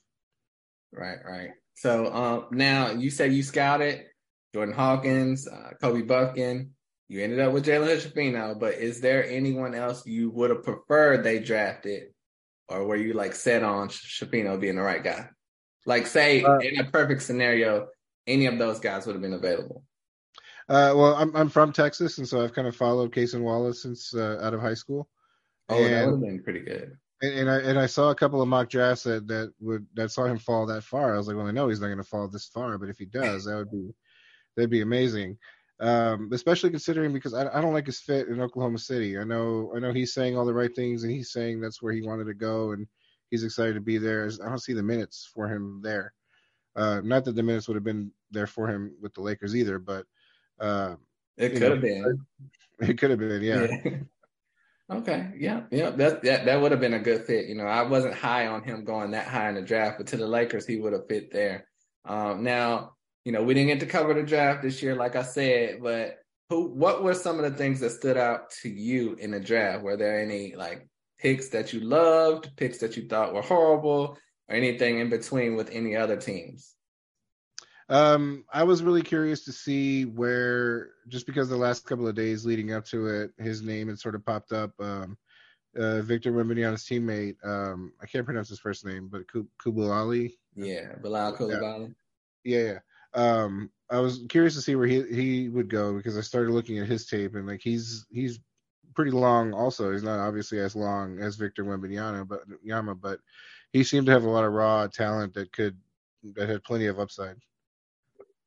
Right, 0.92 1.18
right. 1.26 1.50
So 1.74 2.14
um, 2.14 2.46
now 2.52 2.92
you 2.92 3.10
said 3.10 3.34
you 3.34 3.42
scouted 3.42 4.06
Jordan 4.54 4.76
Hawkins, 4.76 5.48
uh, 5.48 5.72
Kobe 5.82 6.04
Bufkin. 6.04 6.70
You 7.08 7.24
ended 7.24 7.40
up 7.40 7.52
with 7.52 7.66
Jalen 7.66 7.88
Hood-Schifino, 7.88 8.60
but 8.60 8.76
is 8.76 9.02
there 9.02 9.28
anyone 9.28 9.74
else 9.74 10.06
you 10.06 10.30
would 10.30 10.52
have 10.52 10.64
preferred 10.64 11.24
they 11.24 11.40
drafted, 11.40 12.10
or 12.70 12.86
were 12.86 12.96
you 12.96 13.14
like 13.14 13.34
set 13.34 13.64
on 13.64 13.90
Schifino 13.90 14.60
being 14.60 14.76
the 14.76 14.84
right 14.84 15.04
guy? 15.04 15.30
Like, 15.88 16.06
say 16.06 16.44
uh, 16.44 16.60
in 16.60 16.80
a 16.80 16.92
perfect 16.92 17.24
scenario, 17.24 17.88
any 18.28 18.46
of 18.46 18.60
those 18.60 18.80
guys 18.80 19.08
would 19.08 19.16
have 19.16 19.22
been 19.24 19.34
available. 19.34 19.84
Uh, 20.70 20.94
well, 20.96 21.16
I'm 21.16 21.36
I'm 21.36 21.50
from 21.50 21.74
Texas, 21.74 22.20
and 22.20 22.28
so 22.28 22.44
I've 22.44 22.54
kind 22.54 22.68
of 22.68 22.76
followed 22.76 23.12
Cason 23.12 23.42
Wallace 23.42 23.82
since 23.82 24.14
uh, 24.14 24.38
out 24.40 24.54
of 24.54 24.62
high 24.62 24.76
school. 24.76 25.10
Oh, 25.70 25.84
and, 25.84 25.94
that 25.94 26.06
would 26.06 26.12
have 26.12 26.22
been 26.22 26.44
pretty 26.44 26.62
good. 26.62 26.98
And, 27.22 27.34
and, 27.40 27.50
I 27.50 27.60
and 27.62 27.80
I 27.80 27.86
saw 27.86 28.10
a 28.10 28.16
couple 28.16 28.42
of 28.42 28.48
mock 28.48 28.70
drafts 28.70 29.04
that 29.04 29.28
that 29.28 29.54
would 29.60 29.86
that 29.94 30.12
saw 30.12 30.26
him 30.26 30.38
fall 30.38 30.66
that 30.66 30.84
far. 30.84 31.14
I 31.14 31.18
was 31.18 31.28
like, 31.28 31.38
well, 31.38 31.48
I 31.48 31.52
know 31.52 31.70
he's 31.70 31.80
not 31.80 31.88
going 31.88 31.98
to 31.98 32.04
fall 32.04 32.28
this 32.28 32.48
far, 32.48 32.78
but 32.78 32.90
if 32.90 32.98
he 32.98 33.06
does, 33.06 33.46
that 33.46 33.56
would 33.56 33.72
be 33.72 33.94
that'd 34.56 34.70
be 34.70 34.82
amazing 34.82 35.38
um, 35.80 36.30
especially 36.32 36.70
considering 36.70 37.12
because 37.12 37.34
I, 37.34 37.48
I 37.54 37.62
don't 37.62 37.74
like 37.74 37.88
his 37.88 38.00
fit 38.00 38.30
in 38.30 38.40
Oklahoma 38.40 38.78
City. 38.78 39.18
I 39.18 39.24
know 39.24 39.74
I 39.76 39.80
know 39.80 39.92
he's 39.92 40.14
saying 40.14 40.38
all 40.38 40.46
the 40.46 40.54
right 40.54 40.74
things 40.74 41.04
and 41.04 41.12
he's 41.12 41.32
saying 41.32 41.60
that's 41.60 41.82
where 41.82 41.94
he 41.94 42.02
wanted 42.02 42.26
to 42.26 42.34
go 42.34 42.72
and 42.72 42.88
he's 43.32 43.44
excited 43.44 43.74
to 43.74 43.82
be 43.82 43.98
there. 43.98 44.30
I 44.44 44.48
don't 44.48 44.62
see 44.62 44.74
the 44.74 44.84
minutes 44.84 45.30
for 45.34 45.48
him 45.48 45.82
there. 45.84 46.14
Uh, 46.76 47.02
not 47.04 47.26
that 47.26 47.36
the 47.36 47.44
minutes 47.44 47.68
would 47.68 47.76
have 47.76 47.84
been 47.84 48.12
there 48.32 48.48
for 48.48 48.68
him 48.68 48.96
with 49.02 49.14
the 49.14 49.22
Lakers 49.22 49.56
either, 49.56 49.78
but 49.78 50.06
uh, 50.60 50.96
it 51.38 51.54
could 51.54 51.72
have 51.72 51.82
been. 51.82 52.20
It 52.80 52.98
could 52.98 53.12
have 53.12 53.20
been, 53.20 53.44
yeah. 53.44 53.68
okay, 54.90 55.32
yeah, 55.38 55.62
yeah. 55.72 55.90
That 55.92 56.24
that 56.24 56.46
that 56.46 56.62
would 56.62 56.72
have 56.72 56.82
been 56.82 56.94
a 56.94 57.00
good 57.00 57.26
fit. 57.26 57.48
You 57.48 57.56
know, 57.56 57.66
I 57.66 57.84
wasn't 57.84 58.16
high 58.16 58.48
on 58.48 58.64
him 58.64 58.84
going 58.84 59.12
that 59.12 59.28
high 59.28 59.50
in 59.50 59.56
the 59.56 59.62
draft, 59.62 59.98
but 59.98 60.08
to 60.08 60.18
the 60.18 60.28
Lakers, 60.28 60.66
he 60.66 60.78
would 60.78 60.94
have 60.94 61.08
fit 61.08 61.32
there. 61.32 61.68
Um, 62.06 62.44
now 62.44 62.94
you 63.26 63.32
know, 63.32 63.44
we 63.44 63.54
didn't 63.54 63.68
get 63.68 63.80
to 63.80 63.86
cover 63.86 64.14
the 64.14 64.24
draft 64.24 64.62
this 64.62 64.82
year, 64.82 64.96
like 64.96 65.16
I 65.16 65.24
said, 65.24 65.82
but 65.82 66.18
who, 66.50 66.68
what 66.74 67.04
were 67.04 67.14
some 67.14 67.40
of 67.40 67.50
the 67.50 67.58
things 67.58 67.80
that 67.80 67.92
stood 67.92 68.18
out 68.18 68.50
to 68.62 68.70
you 68.70 69.16
in 69.16 69.32
the 69.32 69.40
draft? 69.40 69.84
Were 69.84 69.96
there 69.96 70.22
any 70.22 70.56
like 70.56 70.88
picks 71.20 71.50
that 71.50 71.72
you 71.72 71.80
loved, 71.80 72.56
picks 72.58 72.80
that 72.80 72.98
you 72.98 73.08
thought 73.08 73.34
were 73.34 73.42
horrible, 73.42 74.18
or 74.50 74.56
anything 74.56 75.00
in 75.00 75.10
between 75.10 75.56
with 75.56 75.70
any 75.72 75.96
other 75.96 76.18
teams? 76.18 76.76
Um, 77.94 78.46
I 78.52 78.64
was 78.64 78.82
really 78.82 79.02
curious 79.02 79.46
to 79.46 79.52
see 79.52 80.06
where, 80.06 80.90
just 81.08 81.26
because 81.26 81.50
the 81.50 81.58
last 81.58 81.86
couple 81.86 82.08
of 82.08 82.16
days 82.16 82.46
leading 82.46 82.74
up 82.74 82.86
to 82.86 83.08
it, 83.08 83.32
his 83.38 83.62
name 83.62 83.88
had 83.88 84.00
sort 84.00 84.16
of 84.16 84.26
popped 84.26 84.52
up. 84.52 84.72
Um, 84.80 85.18
uh, 85.78 86.02
Victor 86.02 86.32
Wembanyama's 86.32 86.84
teammate, 86.84 87.36
um, 87.44 87.94
I 88.02 88.06
can't 88.06 88.26
pronounce 88.26 88.50
his 88.50 88.60
first 88.60 88.86
name, 88.86 89.10
but 89.12 89.24
Coulibaly. 89.64 90.34
Yeah, 90.56 90.96
Bilal. 91.02 91.36
Yeah. 91.50 91.88
yeah, 92.44 92.64
yeah 92.74 92.80
um, 93.14 93.70
I 93.90 94.00
was 94.00 94.22
curious 94.30 94.56
to 94.56 94.62
see 94.62 94.76
where 94.76 94.88
he 94.88 95.04
he 95.04 95.50
would 95.50 95.70
go 95.70 95.96
because 95.96 96.18
I 96.18 96.22
started 96.22 96.52
looking 96.52 96.80
at 96.80 96.88
his 96.88 97.06
tape 97.06 97.36
and 97.36 97.48
like 97.48 97.62
he's 97.62 98.06
he's 98.10 98.40
pretty 98.96 99.12
long. 99.12 99.54
Also, 99.54 99.92
he's 99.92 100.04
not 100.04 100.20
obviously 100.20 100.60
as 100.60 100.76
long 100.76 101.20
as 101.20 101.36
Victor 101.36 101.64
Wembanyama, 101.64 102.28
but 102.28 102.42
Yama, 102.64 102.96
but 102.96 103.20
he 103.72 103.84
seemed 103.84 104.08
to 104.08 104.12
have 104.12 104.24
a 104.24 104.30
lot 104.30 104.46
of 104.46 104.54
raw 104.54 104.88
talent 104.88 105.34
that 105.36 105.52
could 105.52 105.78
that 106.36 106.50
had 106.50 106.64
plenty 106.64 106.88
of 106.88 107.00
upside. 107.00 107.38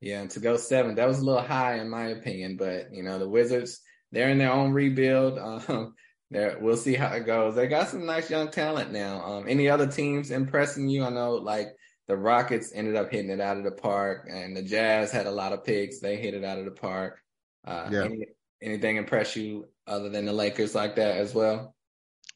Yeah, 0.01 0.21
and 0.21 0.31
to 0.31 0.41
go 0.41 0.57
seven, 0.57 0.97
that 0.97 1.09
was 1.09 1.19
a 1.19 1.25
little 1.25 1.43
high 1.43 1.77
in 1.77 1.89
my 1.89 2.09
opinion, 2.09 2.57
but 2.57 2.93
you 2.93 3.03
know 3.03 3.19
the 3.19 3.29
Wizards, 3.29 3.81
they're 4.13 4.29
in 4.29 4.39
their 4.39 4.53
own 4.53 4.73
rebuild. 4.73 5.39
Um, 5.69 5.95
there, 6.31 6.59
we'll 6.61 6.77
see 6.77 6.95
how 6.95 7.13
it 7.13 7.25
goes. 7.25 7.55
They 7.55 7.69
got 7.69 7.89
some 7.89 8.05
nice 8.05 8.29
young 8.29 8.51
talent 8.51 8.91
now. 8.91 9.25
Um, 9.25 9.45
any 9.49 9.69
other 9.69 9.87
teams 9.87 10.33
impressing 10.33 10.89
you? 10.89 11.05
I 11.05 11.11
know 11.11 11.35
like 11.35 11.69
the 12.09 12.17
Rockets 12.17 12.73
ended 12.75 12.97
up 12.97 13.13
hitting 13.13 13.31
it 13.31 13.41
out 13.41 13.59
of 13.59 13.65
the 13.65 13.71
park, 13.71 14.29
and 14.29 14.57
the 14.57 14.63
Jazz 14.63 15.13
had 15.13 15.27
a 15.27 15.31
lot 15.31 15.53
of 15.53 15.65
picks. 15.65 16.01
They 16.01 16.17
hit 16.17 16.35
it 16.35 16.45
out 16.45 16.59
of 16.59 16.65
the 16.65 16.73
park. 16.73 17.21
Uh, 17.65 17.89
yeah. 17.93 18.05
Any, 18.05 18.27
anything 18.61 18.97
impress 18.97 19.37
you 19.37 19.69
other 19.87 20.09
than 20.09 20.25
the 20.25 20.33
Lakers 20.33 20.75
like 20.75 20.97
that 20.97 21.17
as 21.17 21.33
well? 21.33 21.75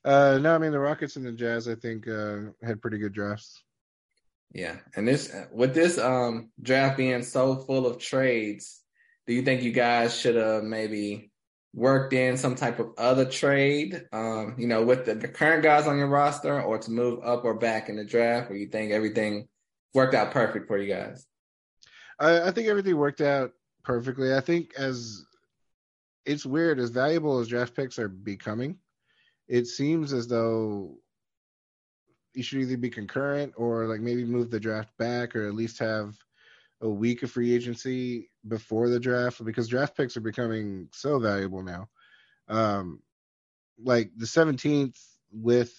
Uh, 0.04 0.38
no, 0.40 0.54
I 0.54 0.58
mean 0.58 0.72
the 0.72 0.78
Rockets 0.78 1.16
and 1.16 1.26
the 1.26 1.32
Jazz, 1.32 1.68
I 1.68 1.74
think, 1.74 2.08
uh, 2.08 2.52
had 2.62 2.80
pretty 2.80 2.98
good 2.98 3.12
drafts. 3.12 3.62
Yeah, 4.52 4.76
and 4.96 5.06
this 5.06 5.34
with 5.52 5.74
this 5.74 5.98
um 5.98 6.50
draft 6.60 6.96
being 6.96 7.22
so 7.22 7.56
full 7.56 7.86
of 7.86 7.98
trades, 7.98 8.82
do 9.26 9.34
you 9.34 9.42
think 9.42 9.62
you 9.62 9.72
guys 9.72 10.16
should 10.16 10.34
have 10.34 10.64
maybe 10.64 11.30
worked 11.72 12.12
in 12.12 12.36
some 12.36 12.56
type 12.56 12.80
of 12.80 12.88
other 12.98 13.24
trade, 13.24 14.04
um, 14.12 14.56
you 14.58 14.66
know, 14.66 14.82
with 14.82 15.06
the, 15.06 15.14
the 15.14 15.28
current 15.28 15.62
guys 15.62 15.86
on 15.86 15.98
your 15.98 16.08
roster, 16.08 16.60
or 16.60 16.78
to 16.78 16.90
move 16.90 17.20
up 17.24 17.44
or 17.44 17.54
back 17.54 17.88
in 17.88 17.96
the 17.96 18.04
draft, 18.04 18.50
or 18.50 18.56
you 18.56 18.66
think 18.66 18.90
everything 18.90 19.46
worked 19.94 20.14
out 20.14 20.32
perfect 20.32 20.66
for 20.66 20.78
you 20.78 20.92
guys? 20.92 21.26
I, 22.18 22.48
I 22.48 22.50
think 22.50 22.66
everything 22.66 22.96
worked 22.96 23.20
out 23.20 23.52
perfectly. 23.84 24.34
I 24.34 24.40
think 24.40 24.72
as 24.76 25.24
it's 26.26 26.44
weird, 26.44 26.80
as 26.80 26.90
valuable 26.90 27.38
as 27.38 27.48
draft 27.48 27.74
picks 27.74 27.98
are 27.98 28.08
becoming, 28.08 28.78
it 29.48 29.66
seems 29.66 30.12
as 30.12 30.26
though 30.26 30.98
you 32.34 32.42
should 32.42 32.60
either 32.60 32.76
be 32.76 32.90
concurrent 32.90 33.52
or 33.56 33.86
like 33.86 34.00
maybe 34.00 34.24
move 34.24 34.50
the 34.50 34.60
draft 34.60 34.96
back 34.98 35.34
or 35.34 35.46
at 35.46 35.54
least 35.54 35.78
have 35.78 36.16
a 36.82 36.88
week 36.88 37.22
of 37.22 37.30
free 37.30 37.54
agency 37.54 38.30
before 38.48 38.88
the 38.88 39.00
draft 39.00 39.44
because 39.44 39.68
draft 39.68 39.96
picks 39.96 40.16
are 40.16 40.22
becoming 40.22 40.88
so 40.92 41.18
valuable 41.18 41.62
now. 41.62 41.88
Um, 42.48 43.02
like 43.82 44.10
the 44.16 44.26
17th 44.26 44.98
with 45.32 45.74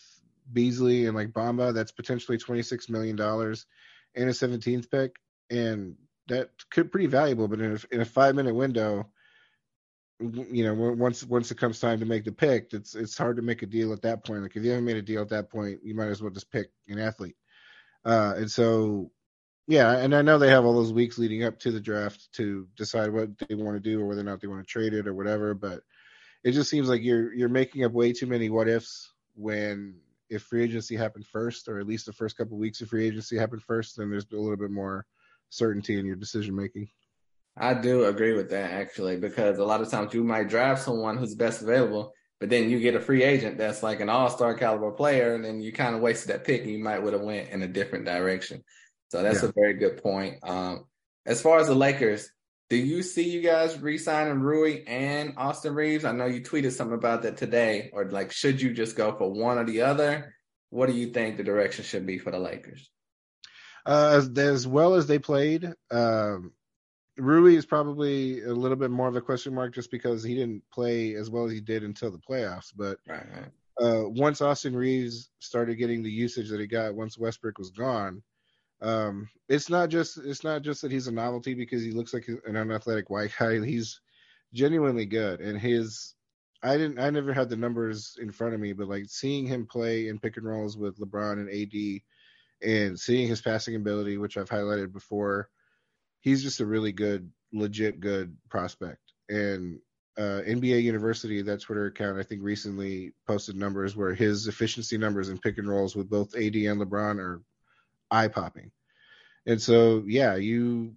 Beasley 0.52 1.06
and 1.06 1.16
like 1.16 1.32
Bamba, 1.32 1.74
that's 1.74 1.92
potentially 1.92 2.38
$26 2.38 2.90
million 2.90 3.20
and 3.20 4.30
a 4.30 4.34
17th 4.34 4.92
pick, 4.92 5.16
and 5.50 5.96
that 6.28 6.50
could 6.70 6.92
pretty 6.92 7.08
valuable. 7.08 7.48
But 7.48 7.62
in 7.62 7.74
a, 7.74 7.96
in 7.96 8.02
a 8.02 8.06
five 8.06 8.36
minute 8.36 8.56
window, 8.56 9.08
you 10.22 10.64
know, 10.64 10.74
once 10.74 11.24
once 11.24 11.52
it 11.52 11.58
comes 11.58 11.80
time 11.80 12.00
to 12.00 12.06
make 12.06 12.24
the 12.24 12.32
pick, 12.32 12.74
it's 12.74 12.96
it's 12.96 13.18
hard 13.18 13.38
to 13.38 13.42
make 13.42 13.62
a 13.62 13.68
deal 13.68 13.94
at 13.94 14.02
that 14.04 14.24
point. 14.24 14.42
Like 14.42 14.56
if 14.56 14.64
you 14.64 14.70
haven't 14.72 14.86
made 14.86 14.98
a 14.98 15.02
deal 15.02 15.22
at 15.22 15.30
that 15.30 15.50
point, 15.50 15.80
you 15.84 15.96
might 15.96 16.08
as 16.08 16.22
well 16.22 16.32
just 16.32 16.52
pick 16.52 16.70
an 16.88 17.00
athlete. 17.00 17.36
Uh, 18.06 18.34
and 18.38 18.50
so, 18.52 19.12
yeah, 19.68 19.98
and 19.98 20.16
I 20.16 20.22
know 20.22 20.38
they 20.38 20.50
have 20.50 20.66
all 20.66 20.74
those 20.74 20.94
weeks 20.94 21.18
leading 21.18 21.44
up 21.44 21.60
to 21.60 21.72
the 21.72 21.80
draft 21.80 22.32
to 22.34 22.68
decide 22.76 23.12
what 23.12 23.30
they 23.38 23.56
want 23.56 23.76
to 23.76 23.80
do 23.80 24.02
or 24.02 24.06
whether 24.06 24.22
or 24.22 24.26
not 24.26 24.42
they 24.42 24.48
want 24.48 24.66
to 24.66 24.72
trade 24.72 24.94
it 24.94 25.08
or 25.08 25.14
whatever. 25.14 25.54
But 25.54 25.82
it 26.44 26.52
just 26.52 26.70
seems 26.70 26.90
like 26.90 27.04
you're 27.04 27.34
you're 27.34 27.50
making 27.50 27.84
up 27.84 27.92
way 27.92 28.14
too 28.14 28.28
many 28.28 28.50
what 28.50 28.68
ifs 28.68 29.12
when 29.36 29.96
if 30.30 30.44
free 30.44 30.64
agency 30.64 30.96
happened 30.96 31.26
first, 31.28 31.68
or 31.68 31.80
at 31.80 31.88
least 31.88 32.06
the 32.06 32.14
first 32.14 32.38
couple 32.38 32.54
of 32.54 32.60
weeks 32.60 32.82
of 32.82 32.90
free 32.90 33.06
agency 33.06 33.38
happened 33.38 33.62
first, 33.64 33.98
then 33.98 34.10
there's 34.10 34.26
a 34.32 34.36
little 34.36 34.58
bit 34.58 34.72
more 34.72 35.06
certainty 35.50 36.00
in 36.00 36.06
your 36.06 36.16
decision 36.16 36.56
making. 36.56 36.90
I 37.58 37.74
do 37.74 38.06
agree 38.06 38.34
with 38.34 38.50
that 38.52 38.72
actually, 38.72 39.18
because 39.18 39.58
a 39.58 39.66
lot 39.66 39.82
of 39.82 39.90
times 39.90 40.14
you 40.14 40.24
might 40.24 40.50
draft 40.50 40.84
someone 40.84 41.18
who's 41.18 41.36
best 41.36 41.62
available, 41.62 42.14
but 42.40 42.50
then 42.50 42.70
you 42.70 42.80
get 42.80 42.96
a 42.96 43.00
free 43.00 43.24
agent 43.24 43.58
that's 43.58 43.84
like 43.84 44.00
an 44.00 44.10
all-star 44.10 44.56
caliber 44.56 44.92
player, 44.92 45.36
and 45.36 45.44
then 45.44 45.62
you 45.62 45.72
kind 45.72 45.96
of 45.96 46.02
wasted 46.02 46.30
that 46.30 46.46
pick, 46.46 46.62
and 46.62 46.72
you 46.72 46.84
might 46.84 47.00
would 47.04 47.14
have 47.14 47.22
went 47.22 47.50
in 47.50 47.62
a 47.62 47.68
different 47.68 48.06
direction. 48.06 48.64
So 49.10 49.22
that's 49.22 49.44
yeah. 49.44 49.50
a 49.50 49.54
very 49.54 49.74
good 49.74 50.02
point. 50.02 50.38
Um, 50.44 50.86
as 51.26 51.42
far 51.42 51.60
as 51.60 51.68
the 51.68 51.76
Lakers, 51.76 52.30
do 52.70 52.78
you 52.78 53.04
see 53.04 53.30
you 53.30 53.42
guys 53.42 53.78
re-signing 53.80 54.40
Rui 54.40 54.84
and 54.88 55.34
Austin 55.36 55.76
Reaves? 55.76 56.06
I 56.06 56.14
know 56.14 56.26
you 56.26 56.42
tweeted 56.42 56.72
something 56.72 56.98
about 56.98 57.24
that 57.24 57.36
today, 57.36 57.90
or 57.92 58.10
like, 58.10 58.32
should 58.32 58.62
you 58.62 58.74
just 58.74 58.96
go 58.96 59.12
for 59.12 59.30
one 59.30 59.58
or 59.58 59.66
the 59.66 59.82
other? 59.82 60.34
What 60.70 60.88
do 60.88 60.94
you 60.94 61.08
think 61.08 61.36
the 61.36 61.44
direction 61.44 61.84
should 61.84 62.08
be 62.08 62.18
for 62.18 62.32
the 62.32 62.40
Lakers? 62.40 62.90
Uh, 63.86 64.14
as, 64.16 64.30
as 64.38 64.66
well 64.66 64.94
as 64.94 65.06
they 65.06 65.20
played, 65.20 65.70
um, 65.92 66.54
Rui 67.18 67.56
is 67.56 67.66
probably 67.66 68.42
a 68.44 68.54
little 68.54 68.78
bit 68.78 68.92
more 68.92 69.08
of 69.08 69.16
a 69.16 69.22
question 69.22 69.54
mark 69.54 69.74
just 69.74 69.92
because 69.92 70.24
he 70.24 70.36
didn't 70.36 70.64
play 70.72 71.16
as 71.16 71.30
well 71.30 71.46
as 71.46 71.52
he 71.52 71.60
did 71.60 71.84
until 71.84 72.12
the 72.12 72.18
playoffs. 72.18 72.72
But 72.76 72.98
right. 73.08 73.26
Uh, 73.82 74.08
once 74.08 74.42
Austin 74.42 74.76
Reaves 74.76 75.30
started 75.40 75.76
getting 75.76 76.04
the 76.04 76.12
usage 76.12 76.50
that 76.50 76.60
he 76.60 76.68
got 76.68 76.94
once 76.94 77.18
Westbrook 77.18 77.58
was 77.58 77.72
gone, 77.72 78.22
um, 78.82 79.30
it's 79.48 79.70
not 79.70 79.90
just 79.90 80.18
it's 80.18 80.44
not 80.44 80.62
just 80.62 80.82
that 80.82 80.92
he's 80.92 81.08
a 81.08 81.12
novelty 81.12 81.54
because 81.54 81.84
he 81.84 81.92
looks 81.92 82.14
like 82.14 82.28
an 82.28 82.56
unathletic 82.56 83.10
white 83.10 83.32
guy. 83.38 83.60
He's 83.66 84.02
genuinely 84.54 85.06
good, 85.06 85.40
and 85.40 85.60
his 85.60 86.16
I 86.64 86.78
didn't 86.78 87.00
I 87.00 87.10
never 87.10 87.34
had 87.34 87.50
the 87.50 87.56
numbers 87.56 88.18
in 88.20 88.32
front 88.32 88.54
of 88.54 88.60
me, 88.60 88.74
but 88.74 88.88
like 88.88 89.06
seeing 89.08 89.46
him 89.46 89.68
play 89.68 90.08
in 90.08 90.20
pick 90.20 90.38
and 90.38 90.46
rolls 90.46 90.78
with 90.78 91.00
LeBron 91.00 91.34
and 91.34 91.50
AD, 91.50 92.68
and 92.68 93.00
seeing 93.00 93.28
his 93.28 93.42
passing 93.42 93.76
ability, 93.76 94.18
which 94.18 94.38
I've 94.38 94.50
highlighted 94.50 94.92
before, 94.92 95.50
he's 96.22 96.42
just 96.42 96.60
a 96.60 96.66
really 96.66 96.92
good, 96.92 97.30
legit 97.52 98.00
good 98.00 98.36
prospect. 98.50 99.02
And 99.30 99.80
uh, 100.18 100.42
NBA 100.48 100.84
University, 100.84 101.42
that 101.42 101.62
Twitter 101.62 101.88
account, 101.88 102.20
I 102.20 102.24
think 102.24 102.42
recently 102.44 103.14
posted 103.28 103.56
numbers 103.56 103.96
where 103.96 104.14
his 104.14 104.48
efficiency 104.48 104.98
numbers 104.98 105.30
in 105.30 105.38
pick 105.38 105.58
and 105.58 105.70
rolls 105.70 105.96
with 105.96 106.10
both 106.10 106.36
AD 106.36 106.56
and 106.56 106.82
LeBron 106.82 107.20
are 107.20 107.42
eye 108.10 108.28
popping. 108.28 108.72
And 109.46 109.60
so, 109.60 110.04
yeah, 110.06 110.36
you 110.36 110.94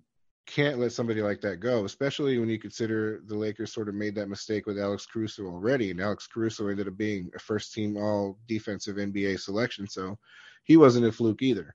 can't 0.46 0.78
let 0.78 0.92
somebody 0.92 1.22
like 1.22 1.40
that 1.40 1.60
go, 1.60 1.84
especially 1.84 2.38
when 2.38 2.50
you 2.50 2.58
consider 2.58 3.22
the 3.26 3.36
Lakers 3.36 3.72
sort 3.72 3.88
of 3.88 3.94
made 3.94 4.14
that 4.16 4.28
mistake 4.28 4.66
with 4.66 4.78
Alex 4.78 5.06
Caruso 5.06 5.44
already. 5.44 5.90
And 5.90 6.00
Alex 6.00 6.26
Caruso 6.26 6.68
ended 6.68 6.88
up 6.88 6.96
being 6.96 7.30
a 7.34 7.38
first 7.38 7.72
team 7.72 7.96
all 7.96 8.38
defensive 8.46 8.96
NBA 8.96 9.40
selection. 9.40 9.88
So 9.88 10.18
he 10.64 10.76
wasn't 10.76 11.06
a 11.06 11.12
fluke 11.12 11.42
either. 11.42 11.74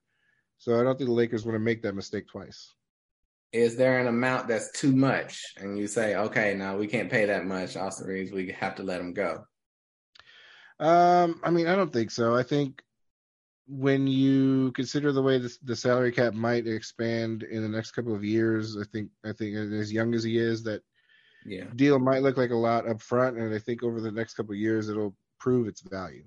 So 0.59 0.79
I 0.79 0.83
don't 0.83 0.97
think 0.97 1.09
the 1.09 1.15
Lakers 1.15 1.45
want 1.45 1.55
to 1.55 1.59
make 1.59 1.81
that 1.83 1.95
mistake 1.95 2.27
twice. 2.27 2.73
Is 3.51 3.75
there 3.75 3.99
an 3.99 4.07
amount 4.07 4.47
that's 4.47 4.71
too 4.71 4.95
much? 4.95 5.43
And 5.57 5.77
you 5.77 5.87
say, 5.87 6.15
okay, 6.15 6.53
no, 6.53 6.77
we 6.77 6.87
can't 6.87 7.09
pay 7.09 7.25
that 7.25 7.45
much. 7.45 7.75
Austin 7.75 8.07
Reaves, 8.07 8.31
we 8.31 8.51
have 8.51 8.75
to 8.75 8.83
let 8.83 9.01
him 9.01 9.13
go. 9.13 9.43
Um, 10.79 11.41
I 11.43 11.49
mean, 11.49 11.67
I 11.67 11.75
don't 11.75 11.91
think 11.91 12.11
so. 12.11 12.35
I 12.35 12.43
think 12.43 12.83
when 13.67 14.07
you 14.07 14.71
consider 14.71 15.11
the 15.11 15.21
way 15.21 15.37
the, 15.37 15.55
the 15.63 15.75
salary 15.75 16.11
cap 16.11 16.33
might 16.33 16.67
expand 16.67 17.43
in 17.43 17.61
the 17.61 17.69
next 17.69 17.91
couple 17.91 18.15
of 18.15 18.23
years, 18.23 18.77
I 18.77 18.83
think 18.91 19.09
I 19.23 19.31
think 19.31 19.55
as 19.55 19.93
young 19.93 20.15
as 20.15 20.23
he 20.23 20.37
is, 20.37 20.63
that 20.63 20.81
yeah 21.45 21.65
deal 21.75 21.99
might 21.99 22.21
look 22.23 22.35
like 22.35 22.49
a 22.49 22.55
lot 22.55 22.89
up 22.89 23.01
front, 23.01 23.37
and 23.37 23.53
I 23.53 23.59
think 23.59 23.83
over 23.83 24.01
the 24.01 24.11
next 24.11 24.33
couple 24.33 24.53
of 24.53 24.59
years 24.59 24.89
it'll 24.89 25.15
prove 25.39 25.67
its 25.67 25.81
value. 25.81 26.25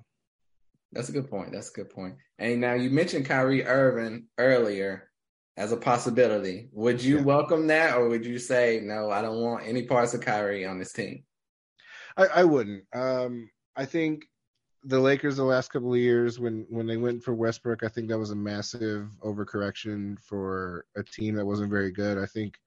That's 0.93 1.09
a 1.09 1.13
good 1.13 1.29
point. 1.29 1.53
That's 1.53 1.71
a 1.71 1.75
good 1.75 1.91
point. 1.91 2.17
And 2.39 2.61
now 2.61 2.75
you 2.75 2.91
mentioned 2.91 3.27
Kyrie 3.27 3.65
Irving 3.65 4.27
earlier 4.39 5.09
as 5.57 5.73
a 5.73 5.77
possibility. 5.77 6.69
Would 6.73 7.03
you 7.03 7.19
yeah. 7.19 7.23
welcome 7.23 7.67
that, 7.69 7.97
or 7.97 8.09
would 8.09 8.25
you 8.25 8.39
say 8.39 8.81
no? 8.83 9.11
I 9.11 9.23
don't 9.23 9.41
want 9.41 9.67
any 9.67 9.83
parts 9.83 10.15
of 10.15 10.21
Kyrie 10.21 10.67
on 10.67 10.79
this 10.79 10.93
team. 10.93 11.25
I, 12.17 12.27
I 12.27 12.45
wouldn't. 12.45 12.85
Um, 12.95 13.51
I 13.77 13.85
think 13.85 14.27
the 14.85 14.99
Lakers 14.99 15.37
the 15.37 15.45
last 15.45 15.71
couple 15.71 15.93
of 15.93 16.01
years 16.01 16.41
when 16.41 16.67
when 16.69 16.87
they 16.87 16.97
went 16.97 17.23
for 17.23 17.35
Westbrook, 17.35 17.83
I 17.83 17.89
think 17.89 18.09
that 18.09 18.19
was 18.19 18.31
a 18.31 18.37
massive 18.37 19.11
overcorrection 19.23 20.19
for 20.21 20.87
a 20.97 21.03
team 21.03 21.35
that 21.37 21.47
wasn't 21.47 21.71
very 21.71 21.93
good. 21.93 22.19
I 22.19 22.27
think 22.27 22.59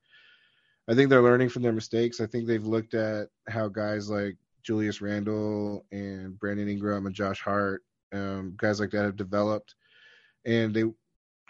I 0.87 0.93
think 0.93 1.09
they're 1.09 1.21
learning 1.21 1.49
from 1.49 1.63
their 1.63 1.73
mistakes. 1.73 2.21
I 2.21 2.27
think 2.27 2.45
they've 2.45 2.65
looked 2.65 2.93
at 2.93 3.29
how 3.49 3.67
guys 3.67 4.09
like 4.09 4.37
Julius 4.63 5.01
Randle 5.01 5.85
and 5.91 6.39
Brandon 6.39 6.69
Ingram 6.69 7.05
and 7.05 7.15
Josh 7.15 7.41
Hart, 7.41 7.83
um, 8.13 8.53
guys 8.57 8.79
like 8.79 8.91
that 8.91 9.03
have 9.03 9.15
developed, 9.15 9.75
and 10.45 10.73
they, 10.73 10.83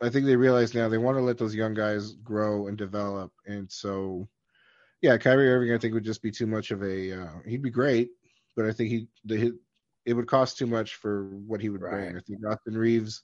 I 0.02 0.10
think 0.10 0.26
they 0.26 0.36
realize 0.36 0.74
now 0.74 0.90
they 0.90 0.98
want 0.98 1.18
to 1.18 1.24
let 1.24 1.38
those 1.38 1.56
young 1.56 1.74
guys 1.74 2.14
grow 2.14 2.68
and 2.68 2.78
develop. 2.78 3.32
And 3.46 3.72
so, 3.72 4.28
yeah, 5.02 5.18
Kyrie 5.18 5.50
Irving 5.50 5.74
I 5.74 5.78
think 5.78 5.94
would 5.94 6.04
just 6.04 6.22
be 6.22 6.32
too 6.32 6.48
much 6.48 6.72
of 6.72 6.84
a. 6.84 7.22
Uh, 7.22 7.40
he'd 7.48 7.62
be 7.62 7.70
great, 7.70 8.10
but 8.56 8.66
I 8.66 8.72
think 8.72 8.90
he 8.90 9.08
the 9.24 9.58
it 10.06 10.14
would 10.14 10.28
cost 10.28 10.58
too 10.58 10.68
much 10.68 10.96
for 10.96 11.26
what 11.48 11.62
he 11.62 11.70
would 11.70 11.82
right. 11.82 11.92
bring. 11.92 12.18
I 12.18 12.20
think 12.20 12.46
Austin 12.46 12.78
Reaves, 12.78 13.24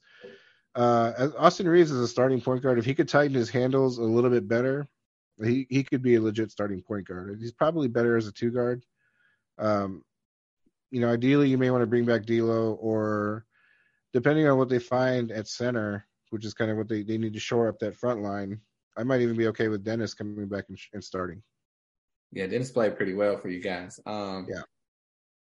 uh, 0.75 1.29
Austin 1.37 1.69
Reaves 1.69 1.91
is 1.91 2.01
a 2.01 2.07
starting 2.07 2.41
point 2.41 2.63
guard. 2.63 2.79
If 2.79 2.85
he 2.85 2.95
could 2.95 3.09
tighten 3.09 3.35
his 3.35 3.49
handles 3.49 3.97
a 3.97 4.03
little 4.03 4.29
bit 4.29 4.47
better, 4.47 4.87
he 5.43 5.67
he 5.69 5.83
could 5.83 6.01
be 6.01 6.15
a 6.15 6.21
legit 6.21 6.51
starting 6.51 6.81
point 6.81 7.07
guard. 7.07 7.37
He's 7.39 7.51
probably 7.51 7.87
better 7.87 8.17
as 8.17 8.27
a 8.27 8.31
two 8.31 8.51
guard. 8.51 8.83
Um, 9.57 10.03
you 10.89 11.01
know, 11.01 11.09
ideally 11.09 11.49
you 11.49 11.57
may 11.57 11.69
want 11.69 11.81
to 11.81 11.87
bring 11.87 12.05
back 12.05 12.25
D'Lo, 12.25 12.73
or 12.73 13.45
depending 14.13 14.47
on 14.47 14.57
what 14.57 14.69
they 14.69 14.79
find 14.79 15.31
at 15.31 15.47
center, 15.47 16.05
which 16.31 16.45
is 16.45 16.53
kind 16.53 16.71
of 16.71 16.77
what 16.77 16.89
they 16.89 17.03
they 17.03 17.17
need 17.17 17.33
to 17.33 17.39
shore 17.39 17.69
up 17.69 17.79
that 17.79 17.95
front 17.95 18.21
line. 18.21 18.59
I 18.97 19.03
might 19.03 19.21
even 19.21 19.37
be 19.37 19.47
okay 19.47 19.69
with 19.69 19.85
Dennis 19.85 20.13
coming 20.13 20.47
back 20.47 20.65
and, 20.67 20.77
and 20.93 21.03
starting. 21.03 21.41
Yeah, 22.33 22.47
Dennis 22.47 22.71
played 22.71 22.97
pretty 22.97 23.13
well 23.13 23.37
for 23.37 23.49
you 23.49 23.61
guys. 23.61 23.99
Um, 24.05 24.47
yeah 24.49 24.63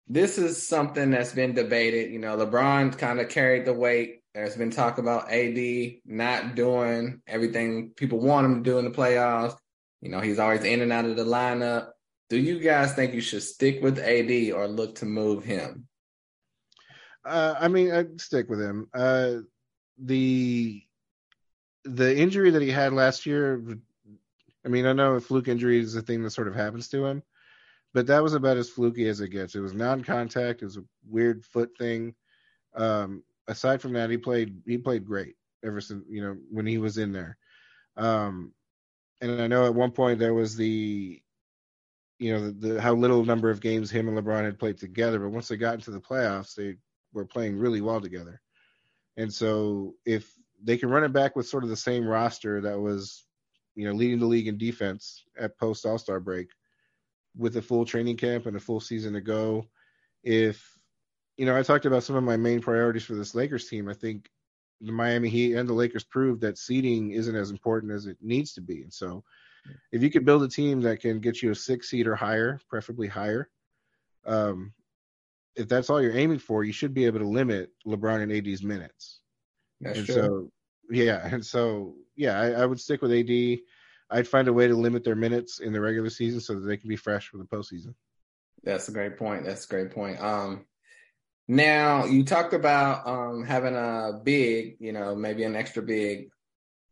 this 0.08 0.38
is 0.38 0.66
something 0.66 1.10
that's 1.10 1.32
been 1.32 1.54
debated. 1.54 2.10
You 2.10 2.18
know, 2.18 2.36
LeBron 2.36 2.96
kind 2.96 3.20
of 3.20 3.28
carried 3.28 3.66
the 3.66 3.74
weight. 3.74 4.22
There's 4.34 4.56
been 4.56 4.70
talk 4.70 4.98
about 4.98 5.30
AD 5.30 5.58
not 6.06 6.54
doing 6.54 7.20
everything 7.26 7.90
people 7.90 8.20
want 8.20 8.46
him 8.46 8.62
to 8.62 8.70
do 8.70 8.78
in 8.78 8.84
the 8.84 8.90
playoffs. 8.90 9.56
You 10.00 10.10
know, 10.10 10.20
he's 10.20 10.38
always 10.38 10.64
in 10.64 10.80
and 10.80 10.92
out 10.92 11.04
of 11.04 11.16
the 11.16 11.24
lineup. 11.24 11.90
Do 12.30 12.38
you 12.38 12.60
guys 12.60 12.94
think 12.94 13.14
you 13.14 13.20
should 13.20 13.42
stick 13.42 13.82
with 13.82 13.98
AD 13.98 14.52
or 14.52 14.68
look 14.68 14.96
to 14.96 15.06
move 15.06 15.44
him? 15.44 15.88
Uh, 17.24 17.54
I 17.58 17.68
mean, 17.68 17.90
I'd 17.90 18.20
stick 18.20 18.48
with 18.48 18.60
him. 18.60 18.88
Uh, 18.94 19.38
the 19.98 20.82
the 21.84 22.16
injury 22.16 22.50
that 22.50 22.62
he 22.62 22.70
had 22.70 22.92
last 22.92 23.26
year. 23.26 23.62
I 24.64 24.68
mean, 24.68 24.86
I 24.86 24.92
know 24.92 25.14
a 25.14 25.20
fluke 25.20 25.48
injury 25.48 25.78
is 25.78 25.94
a 25.94 26.02
thing 26.02 26.22
that 26.22 26.30
sort 26.30 26.48
of 26.48 26.54
happens 26.54 26.88
to 26.88 27.04
him, 27.06 27.22
but 27.94 28.06
that 28.08 28.22
was 28.22 28.34
about 28.34 28.56
as 28.56 28.68
fluky 28.68 29.08
as 29.08 29.20
it 29.20 29.28
gets. 29.28 29.54
It 29.54 29.60
was 29.60 29.72
non-contact. 29.72 30.62
It 30.62 30.66
was 30.66 30.76
a 30.76 30.84
weird 31.08 31.44
foot 31.44 31.70
thing. 31.78 32.14
Um, 32.74 33.22
aside 33.46 33.80
from 33.80 33.94
that, 33.94 34.10
he 34.10 34.18
played 34.18 34.60
he 34.66 34.78
played 34.78 35.06
great 35.06 35.36
ever 35.64 35.80
since 35.80 36.04
you 36.08 36.22
know 36.22 36.36
when 36.50 36.66
he 36.66 36.78
was 36.78 36.98
in 36.98 37.12
there. 37.12 37.36
Um, 37.96 38.52
and 39.20 39.40
I 39.40 39.46
know 39.46 39.66
at 39.66 39.74
one 39.74 39.90
point 39.90 40.18
there 40.18 40.34
was 40.34 40.56
the 40.56 41.20
you 42.18 42.32
know 42.32 42.46
the, 42.46 42.68
the, 42.68 42.80
how 42.80 42.94
little 42.94 43.24
number 43.24 43.50
of 43.50 43.60
games 43.60 43.90
him 43.90 44.08
and 44.08 44.18
LeBron 44.18 44.44
had 44.44 44.58
played 44.58 44.78
together, 44.78 45.18
but 45.18 45.30
once 45.30 45.48
they 45.48 45.56
got 45.56 45.74
into 45.74 45.90
the 45.90 46.00
playoffs, 46.00 46.54
they 46.54 46.76
were 47.12 47.24
playing 47.24 47.58
really 47.58 47.80
well 47.80 48.00
together. 48.00 48.40
And 49.18 49.34
so 49.34 49.96
if 50.06 50.32
they 50.62 50.78
can 50.78 50.88
run 50.88 51.04
it 51.04 51.12
back 51.12 51.36
with 51.36 51.48
sort 51.48 51.64
of 51.64 51.68
the 51.68 51.76
same 51.76 52.06
roster 52.06 52.62
that 52.62 52.80
was 52.80 53.26
you 53.74 53.84
know 53.84 53.92
leading 53.92 54.20
the 54.20 54.26
league 54.26 54.48
in 54.48 54.56
defense 54.56 55.24
at 55.38 55.58
post 55.58 55.84
All 55.84 55.98
Star 55.98 56.20
break, 56.20 56.48
with 57.36 57.56
a 57.56 57.62
full 57.62 57.84
training 57.84 58.16
camp 58.16 58.46
and 58.46 58.56
a 58.56 58.60
full 58.60 58.80
season 58.80 59.12
to 59.12 59.20
go. 59.20 59.66
If 60.22 60.64
you 61.36 61.46
know, 61.46 61.56
I 61.56 61.62
talked 61.62 61.86
about 61.86 62.02
some 62.04 62.16
of 62.16 62.24
my 62.24 62.36
main 62.36 62.60
priorities 62.60 63.04
for 63.04 63.14
this 63.14 63.34
Lakers 63.34 63.68
team. 63.68 63.88
I 63.88 63.94
think 63.94 64.28
the 64.80 64.92
Miami 64.92 65.28
Heat 65.28 65.54
and 65.54 65.68
the 65.68 65.74
Lakers 65.74 66.04
proved 66.04 66.40
that 66.40 66.58
seeding 66.58 67.12
isn't 67.12 67.34
as 67.34 67.50
important 67.50 67.92
as 67.92 68.06
it 68.06 68.16
needs 68.20 68.54
to 68.54 68.60
be. 68.60 68.82
And 68.82 68.92
so, 68.92 69.24
if 69.92 70.02
you 70.02 70.10
could 70.10 70.24
build 70.24 70.42
a 70.44 70.48
team 70.48 70.80
that 70.82 71.00
can 71.00 71.20
get 71.20 71.42
you 71.42 71.50
a 71.50 71.54
six 71.54 71.90
seed 71.90 72.06
or 72.06 72.14
higher, 72.14 72.60
preferably 72.68 73.08
higher, 73.08 73.48
um, 74.26 74.72
if 75.58 75.68
that's 75.68 75.90
all 75.90 76.00
you're 76.00 76.16
aiming 76.16 76.38
for, 76.38 76.62
you 76.64 76.72
should 76.72 76.94
be 76.94 77.04
able 77.06 77.18
to 77.18 77.28
limit 77.28 77.70
LeBron 77.86 78.22
and 78.22 78.32
AD's 78.32 78.62
minutes. 78.62 79.20
That's 79.80 79.98
and 79.98 80.06
true. 80.06 80.14
so, 80.14 80.50
yeah, 80.90 81.28
and 81.30 81.44
so 81.44 81.96
yeah, 82.16 82.40
I, 82.40 82.50
I 82.62 82.66
would 82.66 82.80
stick 82.80 83.02
with 83.02 83.12
AD. 83.12 83.58
I'd 84.10 84.28
find 84.28 84.48
a 84.48 84.52
way 84.52 84.68
to 84.68 84.74
limit 84.74 85.04
their 85.04 85.16
minutes 85.16 85.58
in 85.58 85.72
the 85.72 85.80
regular 85.80 86.10
season 86.10 86.40
so 86.40 86.54
that 86.54 86.66
they 86.66 86.76
can 86.76 86.88
be 86.88 86.96
fresh 86.96 87.28
for 87.28 87.36
the 87.38 87.44
postseason. 87.44 87.94
That's 88.62 88.88
a 88.88 88.92
great 88.92 89.18
point. 89.18 89.44
That's 89.44 89.66
a 89.66 89.68
great 89.68 89.90
point. 89.90 90.20
Um, 90.20 90.64
now 91.46 92.06
you 92.06 92.24
talked 92.24 92.54
about 92.54 93.06
um, 93.06 93.44
having 93.44 93.74
a 93.74 94.20
big, 94.22 94.76
you 94.80 94.92
know, 94.92 95.14
maybe 95.14 95.44
an 95.44 95.56
extra 95.56 95.82
big. 95.82 96.30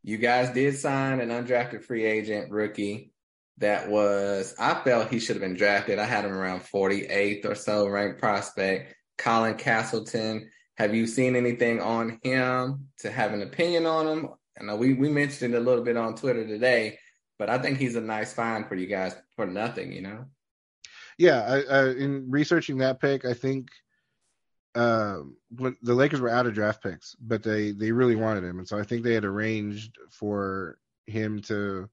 You 0.02 0.18
guys 0.18 0.50
did 0.50 0.76
sign 0.76 1.20
an 1.20 1.30
undrafted 1.30 1.82
free 1.82 2.04
agent 2.04 2.50
rookie 2.50 3.12
that 3.58 3.88
was 3.88 4.54
I 4.58 4.74
felt 4.82 5.08
he 5.08 5.18
should 5.18 5.36
have 5.36 5.42
been 5.42 5.56
drafted. 5.56 5.98
I 5.98 6.04
had 6.04 6.24
him 6.24 6.32
around 6.32 6.60
48th 6.60 7.44
or 7.44 7.54
so 7.54 7.88
ranked 7.88 8.20
prospect. 8.20 8.94
Colin 9.18 9.54
Castleton. 9.54 10.50
Have 10.76 10.94
you 10.94 11.06
seen 11.06 11.36
anything 11.36 11.80
on 11.80 12.20
him 12.22 12.88
to 12.98 13.10
have 13.10 13.32
an 13.32 13.42
opinion 13.42 13.86
on 13.86 14.06
him? 14.06 14.28
I 14.60 14.64
know 14.64 14.76
we, 14.76 14.92
we 14.92 15.08
mentioned 15.08 15.54
it 15.54 15.58
a 15.58 15.60
little 15.60 15.84
bit 15.84 15.96
on 15.96 16.14
Twitter 16.14 16.46
today. 16.46 16.98
But 17.38 17.50
I 17.50 17.58
think 17.58 17.78
he's 17.78 17.96
a 17.96 18.00
nice 18.00 18.32
find 18.32 18.66
for 18.66 18.74
you 18.74 18.86
guys 18.86 19.14
for 19.34 19.46
nothing, 19.46 19.92
you 19.92 20.02
know. 20.02 20.24
Yeah, 21.18 21.40
I, 21.42 21.62
I, 21.62 21.90
in 21.90 22.30
researching 22.30 22.78
that 22.78 23.00
pick, 23.00 23.24
I 23.24 23.34
think 23.34 23.68
um, 24.74 25.36
when 25.50 25.76
the 25.82 25.94
Lakers 25.94 26.20
were 26.20 26.30
out 26.30 26.46
of 26.46 26.54
draft 26.54 26.82
picks, 26.82 27.14
but 27.20 27.42
they 27.42 27.72
they 27.72 27.92
really 27.92 28.16
wanted 28.16 28.44
him, 28.44 28.58
and 28.58 28.68
so 28.68 28.78
I 28.78 28.82
think 28.82 29.02
they 29.02 29.14
had 29.14 29.24
arranged 29.24 29.96
for 30.10 30.78
him 31.06 31.40
to 31.42 31.88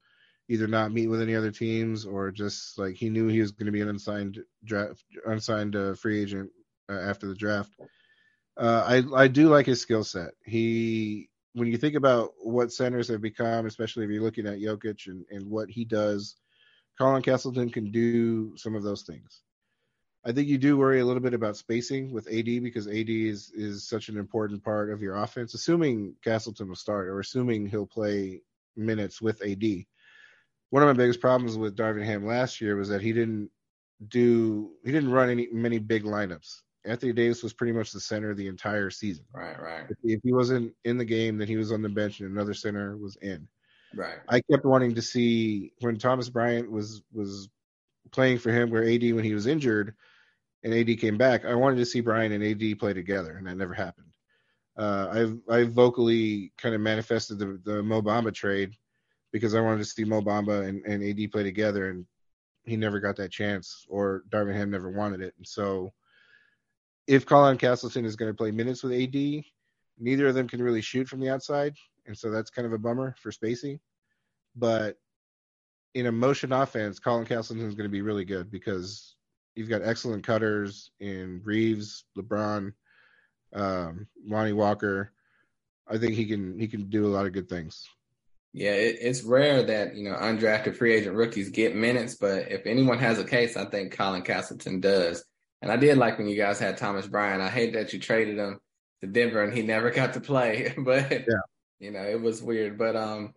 either 0.50 0.68
not 0.68 0.92
meet 0.92 1.08
with 1.08 1.22
any 1.22 1.36
other 1.36 1.52
teams 1.52 2.06
or 2.06 2.32
just 2.32 2.78
like 2.78 2.96
he 2.96 3.10
knew 3.10 3.28
he 3.28 3.42
was 3.42 3.52
going 3.52 3.66
to 3.66 3.72
be 3.72 3.82
an 3.82 3.90
unsigned 3.90 4.40
draft, 4.64 5.04
unsigned 5.26 5.76
uh, 5.76 5.94
free 5.96 6.22
agent 6.22 6.50
uh, 6.90 7.00
after 7.00 7.28
the 7.28 7.36
draft. 7.36 7.72
Uh, 8.58 8.84
I 8.86 9.24
I 9.24 9.28
do 9.28 9.50
like 9.50 9.66
his 9.66 9.82
skill 9.82 10.04
set. 10.04 10.32
He 10.46 11.30
when 11.54 11.68
you 11.68 11.78
think 11.78 11.96
about 11.96 12.32
what 12.40 12.72
centers 12.72 13.08
have 13.10 13.22
become, 13.22 13.66
especially 13.66 14.06
if 14.06 14.12
you're 14.12 14.24
looking 14.24 14.48
at 14.48 14.60
Jokic 14.60 15.08
and, 15.08 15.26
and 15.30 15.50
what 15.50 15.70
he 15.70 15.86
does, 15.86 16.36
Colin 16.98 17.22
Castleton 17.22 17.70
can 17.70 17.92
do 17.92 18.58
some 18.58 18.76
of 18.76 18.84
those 18.84 19.04
things. 19.04 19.42
I 20.26 20.32
think 20.32 20.48
you 20.48 20.58
do 20.58 20.78
worry 20.78 21.00
a 21.02 21.06
little 21.06 21.22
bit 21.22 21.34
about 21.34 21.58
spacing 21.58 22.12
with 22.12 22.28
AD 22.28 22.46
because 22.46 22.88
AD 22.88 23.10
is 23.10 23.52
is 23.52 23.88
such 23.88 24.10
an 24.10 24.18
important 24.18 24.64
part 24.64 24.90
of 24.90 25.02
your 25.02 25.16
offense. 25.18 25.54
Assuming 25.54 26.16
Castleton 26.24 26.70
will 26.70 26.76
start, 26.76 27.08
or 27.08 27.20
assuming 27.20 27.68
he'll 27.68 27.88
play 27.88 28.42
minutes 28.76 29.22
with 29.22 29.42
AD. 29.42 29.86
One 30.74 30.82
of 30.82 30.88
my 30.88 30.94
biggest 30.94 31.22
problems 31.22 31.56
with 31.56 31.76
Darvin 31.78 32.04
Ham 32.04 32.26
last 32.26 32.60
year 32.60 32.76
was 32.76 32.90
that 32.90 33.00
he 33.00 33.14
didn't 33.14 33.52
do 34.08 34.72
he 34.84 34.92
didn't 34.92 35.12
run 35.12 35.30
any 35.30 35.48
many 35.52 35.78
big 35.78 36.04
lineups. 36.04 36.62
Anthony 36.84 37.14
Davis 37.14 37.44
was 37.44 37.54
pretty 37.54 37.74
much 37.74 37.92
the 37.92 38.00
center 38.00 38.34
the 38.34 38.48
entire 38.48 38.90
season. 38.90 39.24
Right, 39.32 39.62
right. 39.62 39.84
If, 39.88 39.98
if 40.04 40.20
he 40.24 40.34
wasn't 40.34 40.74
in 40.84 40.98
the 40.98 41.06
game, 41.06 41.38
then 41.38 41.48
he 41.48 41.58
was 41.58 41.72
on 41.72 41.84
the 41.84 41.90
bench 41.90 42.22
and 42.22 42.32
another 42.32 42.56
center 42.56 42.98
was 42.98 43.18
in. 43.18 43.48
Right. 43.94 44.16
I 44.28 44.42
kept 44.50 44.66
wanting 44.66 44.96
to 44.96 45.04
see 45.04 45.74
when 45.82 46.00
Thomas 46.00 46.28
Bryant 46.28 46.72
was 46.72 47.04
was 47.14 47.50
playing 48.10 48.40
for 48.40 48.52
him, 48.52 48.72
where 48.72 48.84
AD 48.84 49.04
when 49.14 49.24
he 49.24 49.36
was 49.36 49.46
injured 49.46 49.94
and 50.64 50.74
AD 50.74 51.00
came 51.00 51.20
back, 51.20 51.46
I 51.46 51.54
wanted 51.54 51.78
to 51.78 51.86
see 51.86 52.02
Bryant 52.02 52.34
and 52.34 52.44
AD 52.44 52.80
play 52.80 52.94
together, 52.94 53.38
and 53.38 53.46
that 53.46 53.58
never 53.58 53.76
happened. 53.76 54.16
Uh, 54.76 55.08
I've 55.12 55.40
I 55.48 55.64
vocally 55.66 56.52
kind 56.58 56.74
of 56.74 56.82
manifested 56.82 57.38
the 57.38 57.62
the 57.64 57.84
Mo 57.84 58.02
Bamba 58.02 58.34
trade 58.34 58.74
because 59.34 59.54
I 59.56 59.60
wanted 59.60 59.80
to 59.80 59.86
see 59.86 60.06
Mo 60.06 60.22
Bamba 60.22 60.66
and, 60.66 60.86
and 60.86 61.04
AD 61.04 61.32
play 61.32 61.44
together, 61.44 61.90
and 61.90 62.06
he 62.64 62.78
never 62.78 63.02
got 63.02 63.18
that 63.18 63.32
chance, 63.32 63.86
or 63.90 64.24
Darvin 64.30 64.56
Ham 64.56 64.72
never 64.72 64.90
wanted 64.90 65.20
it, 65.20 65.34
and 65.38 65.46
so 65.46 65.92
if 67.08 67.26
Colin 67.26 67.58
Castleton 67.58 68.06
is 68.06 68.16
going 68.16 68.32
to 68.32 68.38
play 68.38 68.52
minutes 68.52 68.84
with 68.84 68.94
AD, 68.94 69.44
neither 70.00 70.28
of 70.28 70.36
them 70.36 70.48
can 70.48 70.62
really 70.62 70.82
shoot 70.82 71.08
from 71.08 71.20
the 71.20 71.30
outside, 71.30 71.76
and 72.06 72.18
so 72.18 72.32
that's 72.32 72.50
kind 72.50 72.66
of 72.66 72.74
a 72.74 72.78
bummer 72.78 73.16
for 73.20 73.32
Spacey. 73.32 73.80
But 74.56 74.98
in 75.94 76.06
a 76.06 76.12
motion 76.12 76.52
offense, 76.52 77.00
Colin 77.00 77.26
Castleton 77.26 77.68
is 77.68 77.76
going 77.76 77.90
to 77.90 77.92
be 77.92 78.02
really 78.02 78.26
good 78.26 78.50
because 78.50 79.16
you've 79.56 79.70
got 79.70 79.82
excellent 79.84 80.26
cutters 80.26 80.92
in 81.00 81.42
Reaves, 81.44 82.06
LeBron, 82.18 82.74
um, 83.54 84.08
Lonnie 84.26 84.54
Walker. 84.54 85.12
I 85.88 85.98
think 85.98 86.14
he 86.14 86.26
can 86.26 86.58
he 86.58 86.68
can 86.68 86.90
do 86.90 87.06
a 87.06 87.14
lot 87.14 87.26
of 87.26 87.34
good 87.34 87.50
things. 87.50 87.88
Yeah, 88.54 88.72
it, 88.72 88.98
it's 89.02 89.24
rare 89.24 89.64
that 89.64 89.96
you 89.96 90.04
know 90.04 90.16
undrafted 90.16 90.76
free 90.76 90.94
agent 90.96 91.16
rookies 91.16 91.50
get 91.50 91.76
minutes, 91.76 92.16
but 92.16 92.52
if 92.52 92.66
anyone 92.66 93.00
has 93.00 93.18
a 93.18 93.24
case, 93.24 93.58
I 93.58 93.66
think 93.66 93.94
Colin 93.94 94.22
Castleton 94.22 94.80
does. 94.80 95.24
And 95.62 95.72
I 95.72 95.78
did 95.78 95.98
like 95.98 96.18
when 96.18 96.28
you 96.28 96.36
guys 96.36 96.60
had 96.60 96.78
Thomas 96.78 97.08
Bryant. 97.08 97.42
I 97.42 97.50
hate 97.50 97.74
that 97.74 97.94
you 97.94 98.00
traded 98.00 98.38
him 98.38 98.60
to 99.02 99.08
Denver 99.08 99.42
and 99.44 99.54
he 99.54 99.64
never 99.64 99.90
got 99.90 100.14
to 100.14 100.22
play, 100.22 100.74
but 100.78 101.10
yeah. 101.12 101.20
you 101.80 101.92
know 101.92 102.04
it 102.04 102.22
was 102.22 102.44
weird. 102.44 102.78
But 102.78 102.96
um, 102.96 103.34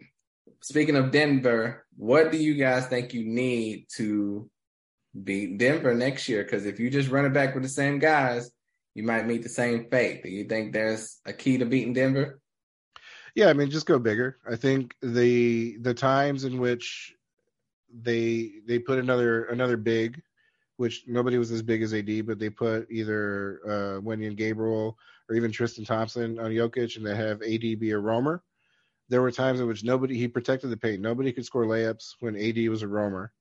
speaking 0.60 0.96
of 0.96 1.12
Denver, 1.12 1.86
what 1.96 2.30
do 2.30 2.36
you 2.36 2.54
guys 2.54 2.86
think 2.86 3.14
you 3.14 3.24
need 3.24 3.86
to 3.96 4.50
beat 5.24 5.56
Denver 5.56 5.94
next 5.94 6.28
year? 6.28 6.44
Because 6.44 6.66
if 6.66 6.78
you 6.78 6.90
just 6.90 7.08
run 7.08 7.24
it 7.24 7.32
back 7.32 7.54
with 7.54 7.62
the 7.62 7.70
same 7.70 7.98
guys, 7.98 8.50
you 8.94 9.02
might 9.02 9.26
meet 9.26 9.42
the 9.42 9.48
same 9.48 9.88
fate. 9.90 10.22
Do 10.22 10.28
you 10.28 10.44
think 10.44 10.72
there's 10.72 11.20
a 11.24 11.32
key 11.32 11.58
to 11.58 11.64
beating 11.64 11.94
Denver? 11.94 12.40
Yeah, 13.36 13.48
I 13.48 13.52
mean, 13.52 13.70
just 13.70 13.84
go 13.84 13.98
bigger. 13.98 14.38
I 14.50 14.56
think 14.56 14.96
the 15.02 15.76
the 15.76 15.92
times 15.92 16.44
in 16.44 16.58
which 16.58 17.14
they 17.92 18.50
they 18.66 18.78
put 18.78 18.98
another 18.98 19.44
another 19.44 19.76
big, 19.76 20.22
which 20.78 21.04
nobody 21.06 21.36
was 21.36 21.52
as 21.52 21.60
big 21.62 21.82
as 21.82 21.92
AD, 21.92 22.26
but 22.26 22.38
they 22.38 22.48
put 22.48 22.90
either 22.90 23.60
uh, 23.66 24.00
Wenyen 24.00 24.36
Gabriel 24.36 24.96
or 25.28 25.36
even 25.36 25.52
Tristan 25.52 25.84
Thompson 25.84 26.38
on 26.38 26.50
Jokic, 26.50 26.96
and 26.96 27.04
they 27.04 27.14
have 27.14 27.42
AD 27.42 27.60
be 27.78 27.90
a 27.90 27.98
roamer. 27.98 28.42
There 29.10 29.20
were 29.20 29.30
times 29.30 29.60
in 29.60 29.68
which 29.68 29.84
nobody 29.84 30.16
he 30.16 30.28
protected 30.28 30.70
the 30.70 30.76
paint. 30.78 31.02
Nobody 31.02 31.30
could 31.30 31.44
score 31.44 31.66
layups 31.66 32.14
when 32.20 32.36
AD 32.36 32.66
was 32.68 32.80
a 32.80 32.88
roamer. 32.88 33.32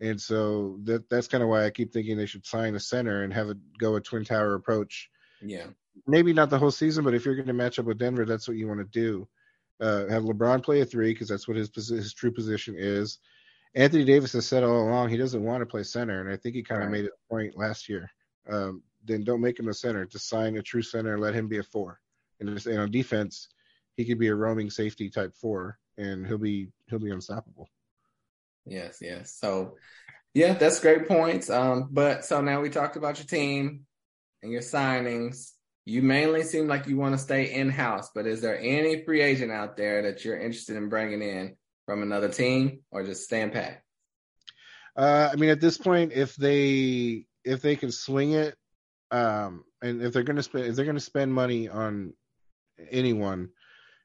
And 0.00 0.20
so 0.20 0.80
that 0.82 1.08
that's 1.08 1.28
kind 1.28 1.44
of 1.44 1.48
why 1.48 1.64
I 1.64 1.70
keep 1.70 1.92
thinking 1.92 2.16
they 2.16 2.26
should 2.26 2.44
sign 2.44 2.74
a 2.74 2.80
center 2.80 3.22
and 3.22 3.32
have 3.32 3.50
it 3.50 3.58
go 3.78 3.94
a 3.94 4.00
twin 4.00 4.24
tower 4.24 4.54
approach. 4.54 5.10
Yeah. 5.40 5.68
Maybe 6.08 6.32
not 6.32 6.50
the 6.50 6.58
whole 6.58 6.70
season, 6.70 7.04
but 7.04 7.14
if 7.14 7.24
you're 7.24 7.36
going 7.36 7.46
to 7.46 7.52
match 7.52 7.78
up 7.78 7.84
with 7.84 7.98
Denver, 7.98 8.24
that's 8.24 8.48
what 8.48 8.56
you 8.56 8.66
want 8.66 8.80
to 8.80 8.86
do. 8.86 9.28
Uh, 9.80 10.06
have 10.08 10.24
LeBron 10.24 10.64
play 10.64 10.80
a 10.80 10.84
three 10.84 11.12
because 11.12 11.28
that's 11.28 11.46
what 11.46 11.56
his 11.56 11.70
his 11.74 12.12
true 12.14 12.32
position 12.32 12.74
is. 12.76 13.18
Anthony 13.74 14.04
Davis 14.04 14.32
has 14.32 14.46
said 14.46 14.64
all 14.64 14.88
along 14.88 15.10
he 15.10 15.16
doesn't 15.16 15.44
want 15.44 15.60
to 15.60 15.66
play 15.66 15.82
center, 15.82 16.20
and 16.20 16.32
I 16.32 16.36
think 16.36 16.56
he 16.56 16.62
kind 16.62 16.82
of 16.82 16.88
right. 16.88 16.98
made 16.98 17.04
it 17.04 17.12
a 17.12 17.32
point 17.32 17.56
last 17.56 17.88
year. 17.88 18.10
Um, 18.48 18.82
then 19.04 19.22
don't 19.22 19.40
make 19.40 19.58
him 19.58 19.68
a 19.68 19.74
center. 19.74 20.04
Just 20.06 20.28
sign 20.28 20.56
a 20.56 20.62
true 20.62 20.82
center 20.82 21.12
and 21.12 21.22
let 21.22 21.34
him 21.34 21.46
be 21.46 21.58
a 21.58 21.62
four. 21.62 22.00
And, 22.40 22.48
just, 22.48 22.66
and 22.66 22.78
on 22.78 22.90
defense, 22.90 23.48
he 23.96 24.04
could 24.04 24.18
be 24.18 24.28
a 24.28 24.34
roaming 24.34 24.70
safety 24.70 25.10
type 25.10 25.34
four, 25.34 25.78
and 25.96 26.26
he'll 26.26 26.38
be 26.38 26.68
he'll 26.88 26.98
be 26.98 27.10
unstoppable. 27.10 27.68
Yes, 28.64 28.98
yes. 29.00 29.34
So, 29.34 29.76
yeah, 30.34 30.54
that's 30.54 30.80
great 30.80 31.08
points. 31.08 31.50
Um, 31.50 31.88
but 31.90 32.24
so 32.24 32.40
now 32.40 32.60
we 32.60 32.70
talked 32.70 32.96
about 32.96 33.18
your 33.18 33.26
team 33.26 33.86
and 34.42 34.52
your 34.52 34.60
signings. 34.60 35.52
You 35.88 36.02
mainly 36.02 36.42
seem 36.42 36.68
like 36.68 36.86
you 36.86 36.98
want 36.98 37.14
to 37.14 37.18
stay 37.18 37.54
in 37.54 37.70
house, 37.70 38.10
but 38.14 38.26
is 38.26 38.42
there 38.42 38.60
any 38.60 39.02
free 39.04 39.22
agent 39.22 39.50
out 39.50 39.78
there 39.78 40.02
that 40.02 40.22
you're 40.22 40.38
interested 40.38 40.76
in 40.76 40.90
bringing 40.90 41.22
in 41.22 41.56
from 41.86 42.02
another 42.02 42.28
team, 42.28 42.80
or 42.90 43.04
just 43.04 43.24
staying 43.24 43.52
pat? 43.52 43.80
Uh, 44.94 45.30
I 45.32 45.36
mean, 45.36 45.48
at 45.48 45.62
this 45.62 45.78
point, 45.78 46.12
if 46.12 46.36
they 46.36 47.24
if 47.42 47.62
they 47.62 47.74
can 47.74 47.90
swing 47.90 48.32
it, 48.32 48.54
um, 49.10 49.64
and 49.80 50.02
if 50.02 50.12
they're 50.12 50.24
gonna 50.24 50.42
spend 50.42 50.66
if 50.66 50.76
they're 50.76 50.84
gonna 50.84 51.00
spend 51.00 51.32
money 51.32 51.70
on 51.70 52.12
anyone, 52.90 53.48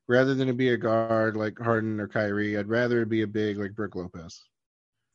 rather 0.08 0.36
than 0.36 0.48
it 0.48 0.56
be 0.56 0.70
a 0.70 0.78
guard 0.78 1.36
like 1.36 1.60
Harden 1.60 2.00
or 2.00 2.08
Kyrie, 2.08 2.58
I'd 2.58 2.70
rather 2.70 3.02
it 3.02 3.10
be 3.10 3.24
a 3.24 3.28
big 3.28 3.58
like 3.58 3.76
Brook 3.76 3.96
Lopez. 3.96 4.42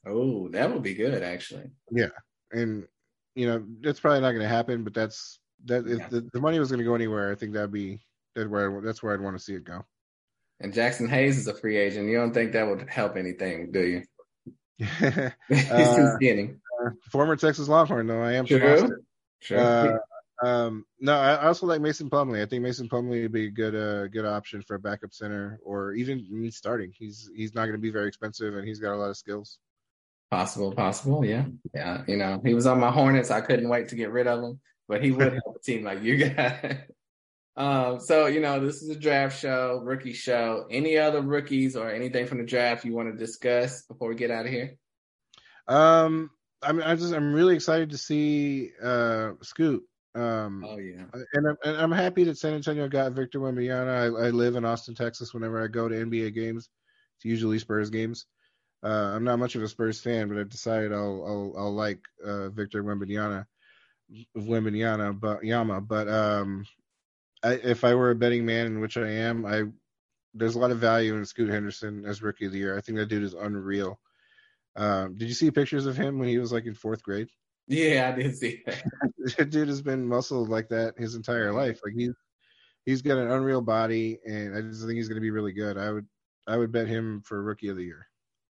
Oh, 0.07 0.49
that 0.51 0.71
would 0.71 0.83
be 0.83 0.93
good, 0.93 1.23
actually. 1.23 1.71
Yeah, 1.91 2.11
and 2.53 2.87
you 3.35 3.47
know 3.47 3.65
that's 3.81 4.01
probably 4.01 4.21
not 4.21 4.33
going 4.33 4.43
to 4.43 4.49
happen, 4.49 4.85
but 4.85 4.93
that's 4.93 5.41
that. 5.67 5.87
If 5.87 5.99
yeah. 5.99 6.09
the, 6.09 6.29
the 6.33 6.41
money 6.41 6.59
was 6.59 6.71
going 6.71 6.79
to 6.79 6.85
go 6.85 6.95
anywhere, 6.95 7.33
I 7.33 7.35
think 7.35 7.53
that'd 7.53 7.73
be 7.73 8.01
that 8.35 8.49
where 8.49 8.79
I, 8.79 8.81
that's 8.81 9.03
where 9.03 9.15
I'd 9.15 9.21
want 9.21 9.37
to 9.37 9.43
see 9.43 9.55
it 9.55 9.65
go. 9.65 9.85
And 10.61 10.73
Jaxson 10.73 11.09
Hayes 11.09 11.39
is 11.39 11.47
a 11.47 11.55
free 11.55 11.77
agent. 11.77 12.09
You 12.09 12.17
don't 12.17 12.35
think 12.35 12.53
that 12.53 12.67
would 12.67 12.89
help 12.89 13.17
anything, 13.17 13.71
do 13.71 13.81
you? 13.81 14.03
He's 15.49 15.71
uh, 15.71 16.17
uh, 16.21 16.91
former 17.11 17.37
Texas 17.37 17.69
Longhorn, 17.69 18.07
though. 18.07 18.23
I 18.23 18.35
am 18.35 18.47
sure. 18.47 19.03
Sure. 19.41 19.59
Uh, 19.59 19.99
um, 20.45 20.85
no, 21.01 21.15
I 21.15 21.47
also 21.47 21.67
like 21.67 21.81
Mason 21.81 22.11
Plumlee. 22.11 22.43
I 22.43 22.47
think 22.47 22.63
Mason 22.63 22.89
Plumlee 22.89 23.23
would 23.23 23.33
be 23.33 23.47
a 23.47 23.51
good, 23.51 23.75
uh, 23.75 24.07
good 24.09 24.25
option 24.25 24.63
for 24.63 24.77
a 24.77 24.79
backup 24.79 25.13
center, 25.13 25.59
or 25.65 25.93
even 25.93 26.25
me 26.31 26.51
starting. 26.51 26.93
He's 26.97 27.29
he's 27.35 27.55
not 27.55 27.63
going 27.63 27.73
to 27.73 27.79
be 27.79 27.91
very 27.91 28.09
expensive, 28.09 28.57
and 28.57 28.67
he's 28.67 28.79
got 28.79 28.95
a 28.95 28.97
lot 28.97 29.11
of 29.11 29.17
skills. 29.17 29.59
Possible, 30.31 30.73
possible, 30.73 31.25
yeah, 31.25 31.47
yeah. 31.75 32.03
You 32.07 32.17
know, 32.17 32.41
he 32.45 32.55
was 32.55 32.67
on 32.67 32.79
my 32.79 32.91
Hornets. 32.91 33.31
I 33.31 33.41
couldn't 33.41 33.69
wait 33.69 33.89
to 33.89 33.97
get 33.97 34.13
rid 34.13 34.27
of 34.27 34.43
him, 34.43 34.61
but 34.89 35.05
he 35.05 35.11
would 35.11 35.33
help 35.35 35.57
a 35.57 35.63
team 35.63 35.85
like 35.85 36.03
you 36.03 36.17
guys. 36.17 36.79
um, 37.57 38.01
so 38.01 38.27
you 38.27 38.41
know, 38.41 38.65
this 38.65 38.83
is 38.83 38.89
a 38.89 38.99
draft 38.99 39.39
show, 39.39 39.81
rookie 39.85 40.13
show. 40.13 40.67
Any 40.71 40.97
other 40.97 41.21
rookies 41.21 41.77
or 41.77 41.91
anything 41.91 42.27
from 42.27 42.39
the 42.39 42.45
draft 42.45 42.85
you 42.85 42.95
want 42.95 43.13
to 43.13 43.19
discuss 43.19 43.83
before 43.83 44.09
we 44.09 44.15
get 44.15 44.31
out 44.31 44.47
of 44.47 44.53
here? 44.53 44.77
Um, 45.67 46.31
I'm 46.63 46.83
I 46.83 46.95
just 46.97 47.13
I'm 47.13 47.35
really 47.35 47.55
excited 47.55 47.91
to 47.91 47.99
see 47.99 48.73
uh 48.83 49.33
Scoot. 49.43 49.85
Um, 50.15 50.65
oh 50.67 50.79
yeah, 50.79 51.05
and 51.35 51.47
I'm, 51.49 51.57
and 51.65 51.77
I'm 51.77 51.93
happy 51.93 52.25
that 52.25 52.39
San 52.39 52.55
Antonio 52.55 52.89
got 52.89 53.13
Victor 53.13 53.39
Wembanyama. 53.39 53.89
I, 53.89 54.27
I 54.27 54.31
live 54.31 54.57
in 54.57 54.65
Austin, 54.65 54.95
Texas. 54.95 55.33
Whenever 55.33 55.63
I 55.63 55.69
go 55.69 55.89
to 55.89 55.95
NBA 55.95 56.35
games, 56.35 56.71
it's 57.17 57.25
usually 57.25 57.59
Spurs 57.59 57.91
games. 57.91 58.27
Uh, 58.83 59.13
I'm 59.15 59.25
not 59.25 59.39
much 59.39 59.55
of 59.55 59.63
a 59.63 59.69
Spurs 59.69 60.01
fan, 60.01 60.29
but 60.29 60.39
I've 60.39 60.49
decided 60.49 60.93
I'll 60.93 61.25
I'll, 61.27 61.55
I'll 61.59 61.75
like 61.75 62.01
uh, 62.25 62.49
Victor 62.49 62.83
Wembanyama, 62.83 63.45
Wembanyama, 64.37 65.19
but 65.19 65.45
Yama. 65.45 65.81
But 65.81 66.09
um, 66.09 66.65
I, 67.43 67.55
if 67.55 67.85
I 67.85 67.95
were 67.95 68.11
a 68.11 68.15
betting 68.15 68.47
man, 68.47 68.67
in 68.67 68.81
which 68.81 68.97
I 68.97 69.09
am, 69.09 69.45
I 69.45 69.65
there's 70.35 70.55
a 70.55 70.59
lot 70.59 70.71
of 70.71 70.79
value 70.79 71.17
in 71.17 71.25
Scoot 71.25 71.51
Henderson 71.51 72.05
as 72.07 72.23
rookie 72.23 72.47
of 72.47 72.53
the 72.53 72.59
year. 72.59 72.77
I 72.77 72.81
think 72.81 72.99
that 72.99 73.07
dude 73.07 73.25
is 73.25 73.35
unreal. 73.35 73.99
Um, 74.77 75.17
did 75.17 75.29
you 75.29 75.35
see 75.35 75.51
pictures 75.51 75.87
of 75.87 75.97
him 75.97 76.19
when 76.19 76.29
he 76.29 76.39
was 76.39 76.53
like 76.53 76.67
in 76.67 76.75
fourth 76.75 77.03
grade? 77.03 77.29
Yeah, 77.67 78.11
I 78.13 78.19
did 78.19 78.37
see 78.37 78.63
that. 78.67 78.83
that 79.37 79.51
dude 79.51 79.69
has 79.69 79.83
been 79.83 80.07
muscled 80.07 80.49
like 80.49 80.69
that 80.69 80.95
his 80.97 81.15
entire 81.15 81.53
life. 81.53 81.81
Like 81.85 81.95
he's 81.95 82.15
he's 82.87 83.03
got 83.03 83.19
an 83.19 83.31
unreal 83.31 83.61
body, 83.61 84.19
and 84.25 84.57
I 84.57 84.63
just 84.63 84.81
think 84.83 84.97
he's 84.97 85.09
going 85.09 85.17
to 85.17 85.23
be 85.23 85.31
really 85.31 85.53
good. 85.53 85.77
I 85.77 85.91
would 85.91 86.07
I 86.47 86.57
would 86.57 86.73
bet 86.73 86.89
him 86.89 87.23
for 87.25 87.43
rookie 87.43 87.69
of 87.69 87.77
the 87.77 87.85
year. 87.85 88.07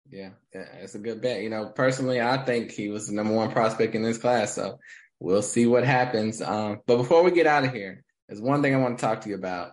Yeah, 0.09 0.31
yeah, 0.53 0.65
it's 0.81 0.95
a 0.95 0.99
good 0.99 1.21
bet. 1.21 1.41
You 1.41 1.49
know, 1.49 1.67
personally, 1.67 2.19
I 2.19 2.43
think 2.43 2.71
he 2.71 2.89
was 2.89 3.07
the 3.07 3.13
number 3.13 3.33
one 3.33 3.51
prospect 3.51 3.95
in 3.95 4.03
this 4.03 4.17
class. 4.17 4.55
So 4.55 4.79
we'll 5.23 5.41
see 5.41 5.65
what 5.65 5.85
happens. 5.85 6.41
Um, 6.41 6.81
but 6.85 6.97
before 6.97 7.23
we 7.23 7.31
get 7.31 7.47
out 7.47 7.63
of 7.63 7.73
here, 7.73 8.03
there's 8.27 8.41
one 8.41 8.61
thing 8.61 8.75
I 8.75 8.79
want 8.79 8.99
to 8.99 9.05
talk 9.05 9.21
to 9.21 9.29
you 9.29 9.35
about: 9.35 9.71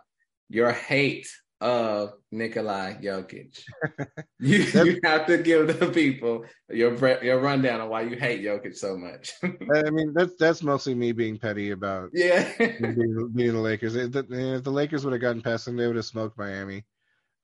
your 0.48 0.72
hate 0.72 1.28
of 1.60 2.12
Nikolai 2.30 2.94
Jokic. 3.02 3.60
you, 4.38 4.58
you 4.58 5.00
have 5.04 5.26
to 5.26 5.36
give 5.38 5.78
the 5.78 5.88
people 5.90 6.44
your 6.70 6.96
your 7.22 7.40
rundown 7.40 7.80
on 7.80 7.88
why 7.90 8.02
you 8.02 8.16
hate 8.16 8.42
Jokic 8.42 8.76
so 8.76 8.96
much. 8.96 9.32
I 9.42 9.90
mean, 9.90 10.14
that's 10.14 10.36
that's 10.36 10.62
mostly 10.62 10.94
me 10.94 11.12
being 11.12 11.38
petty 11.38 11.72
about 11.72 12.10
yeah 12.14 12.50
being, 12.58 13.32
being 13.34 13.52
the 13.52 13.60
Lakers. 13.60 13.96
If 13.96 14.12
the, 14.12 14.26
if 14.56 14.62
the 14.62 14.70
Lakers 14.70 15.04
would 15.04 15.12
have 15.12 15.20
gotten 15.20 15.42
past 15.42 15.66
them, 15.66 15.76
they 15.76 15.86
would 15.86 15.96
have 15.96 16.06
smoked 16.06 16.38
Miami. 16.38 16.84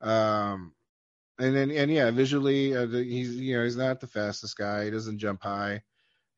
Um, 0.00 0.72
and 1.38 1.54
then 1.54 1.70
and 1.70 1.90
yeah, 1.90 2.10
visually, 2.10 2.74
uh, 2.74 2.86
he's 2.86 3.36
you 3.36 3.56
know 3.56 3.64
he's 3.64 3.76
not 3.76 4.00
the 4.00 4.06
fastest 4.06 4.56
guy. 4.56 4.84
He 4.84 4.90
doesn't 4.90 5.18
jump 5.18 5.42
high. 5.42 5.82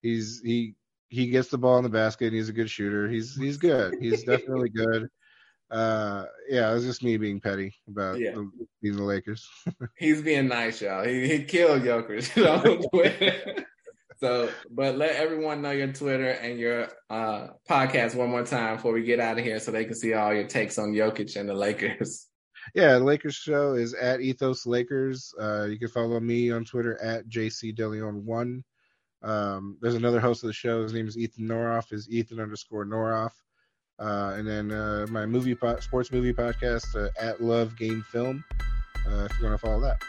He's 0.00 0.40
he 0.44 0.74
he 1.08 1.28
gets 1.28 1.48
the 1.48 1.58
ball 1.58 1.78
in 1.78 1.84
the 1.84 1.90
basket. 1.90 2.26
and 2.26 2.36
He's 2.36 2.48
a 2.48 2.52
good 2.52 2.70
shooter. 2.70 3.08
He's 3.08 3.34
he's 3.34 3.56
good. 3.56 3.96
He's 4.00 4.24
definitely 4.24 4.70
good 4.70 5.08
uh, 5.70 6.24
yeah, 6.48 6.70
it 6.70 6.74
was 6.74 6.84
just 6.84 7.02
me 7.02 7.16
being 7.16 7.40
petty 7.40 7.74
about 7.88 8.18
yeah. 8.18 8.32
the, 8.32 8.50
being 8.80 8.96
the 8.96 9.02
Lakers. 9.02 9.46
He's 9.96 10.22
being 10.22 10.48
nice, 10.48 10.80
y'all. 10.80 11.04
He, 11.04 11.28
he 11.28 11.44
killed 11.44 11.84
Jokers 11.84 12.36
on 12.38 12.82
Twitter. 12.90 13.66
so, 14.18 14.50
but 14.70 14.96
let 14.96 15.16
everyone 15.16 15.60
know 15.60 15.70
your 15.70 15.92
Twitter 15.92 16.30
and 16.30 16.58
your 16.58 16.88
uh, 17.10 17.48
podcast 17.68 18.14
one 18.14 18.30
more 18.30 18.44
time 18.44 18.76
before 18.76 18.92
we 18.92 19.02
get 19.02 19.20
out 19.20 19.38
of 19.38 19.44
here, 19.44 19.60
so 19.60 19.70
they 19.70 19.84
can 19.84 19.94
see 19.94 20.14
all 20.14 20.32
your 20.32 20.46
takes 20.46 20.78
on 20.78 20.92
Jokic 20.92 21.36
and 21.38 21.48
the 21.48 21.54
Lakers. 21.54 22.26
Yeah, 22.74 22.98
the 22.98 23.04
Lakers 23.04 23.34
show 23.34 23.72
is 23.72 23.94
at 23.94 24.20
Ethos 24.20 24.66
Lakers. 24.66 25.32
Uh, 25.40 25.64
you 25.70 25.78
can 25.78 25.88
follow 25.88 26.20
me 26.20 26.50
on 26.50 26.66
Twitter 26.66 27.00
at 27.00 27.26
JC 27.26 27.74
JCDeLeon1. 27.74 28.62
Um, 29.22 29.76
there's 29.80 29.94
another 29.94 30.20
host 30.20 30.44
of 30.44 30.48
the 30.48 30.54
show. 30.54 30.82
His 30.82 30.92
name 30.92 31.08
is 31.08 31.18
Ethan 31.18 31.48
Noroff. 31.48 31.92
Is 31.92 32.08
Ethan 32.10 32.40
underscore 32.40 32.84
Noroff. 32.84 33.32
Uh, 33.98 34.34
and 34.36 34.46
then 34.46 34.70
uh, 34.70 35.06
my 35.10 35.26
movie 35.26 35.54
po- 35.54 35.80
sports 35.80 36.12
movie 36.12 36.32
podcast 36.32 36.94
uh, 36.94 37.08
at 37.20 37.42
Love 37.42 37.76
Game 37.76 38.04
Film. 38.12 38.44
Uh, 39.06 39.24
if 39.24 39.38
you 39.38 39.46
want 39.46 39.58
to 39.60 39.66
follow 39.66 39.80
that. 39.80 40.00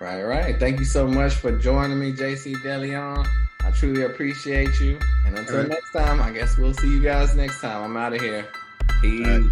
Right, 0.00 0.22
right. 0.22 0.58
Thank 0.58 0.78
you 0.78 0.84
so 0.84 1.06
much 1.06 1.34
for 1.34 1.56
joining 1.58 1.98
me, 1.98 2.12
JC 2.12 2.54
DeLeon. 2.56 3.26
I 3.62 3.70
truly 3.72 4.02
appreciate 4.02 4.80
you. 4.80 4.98
And 5.26 5.36
until 5.36 5.58
right. 5.58 5.68
next 5.68 5.92
time, 5.92 6.20
I 6.20 6.30
guess 6.30 6.56
we'll 6.56 6.74
see 6.74 6.88
you 6.88 7.02
guys 7.02 7.34
next 7.34 7.60
time. 7.60 7.82
I'm 7.82 7.96
out 7.96 8.14
of 8.14 8.20
here. 8.20 8.46
Peace. 9.00 9.44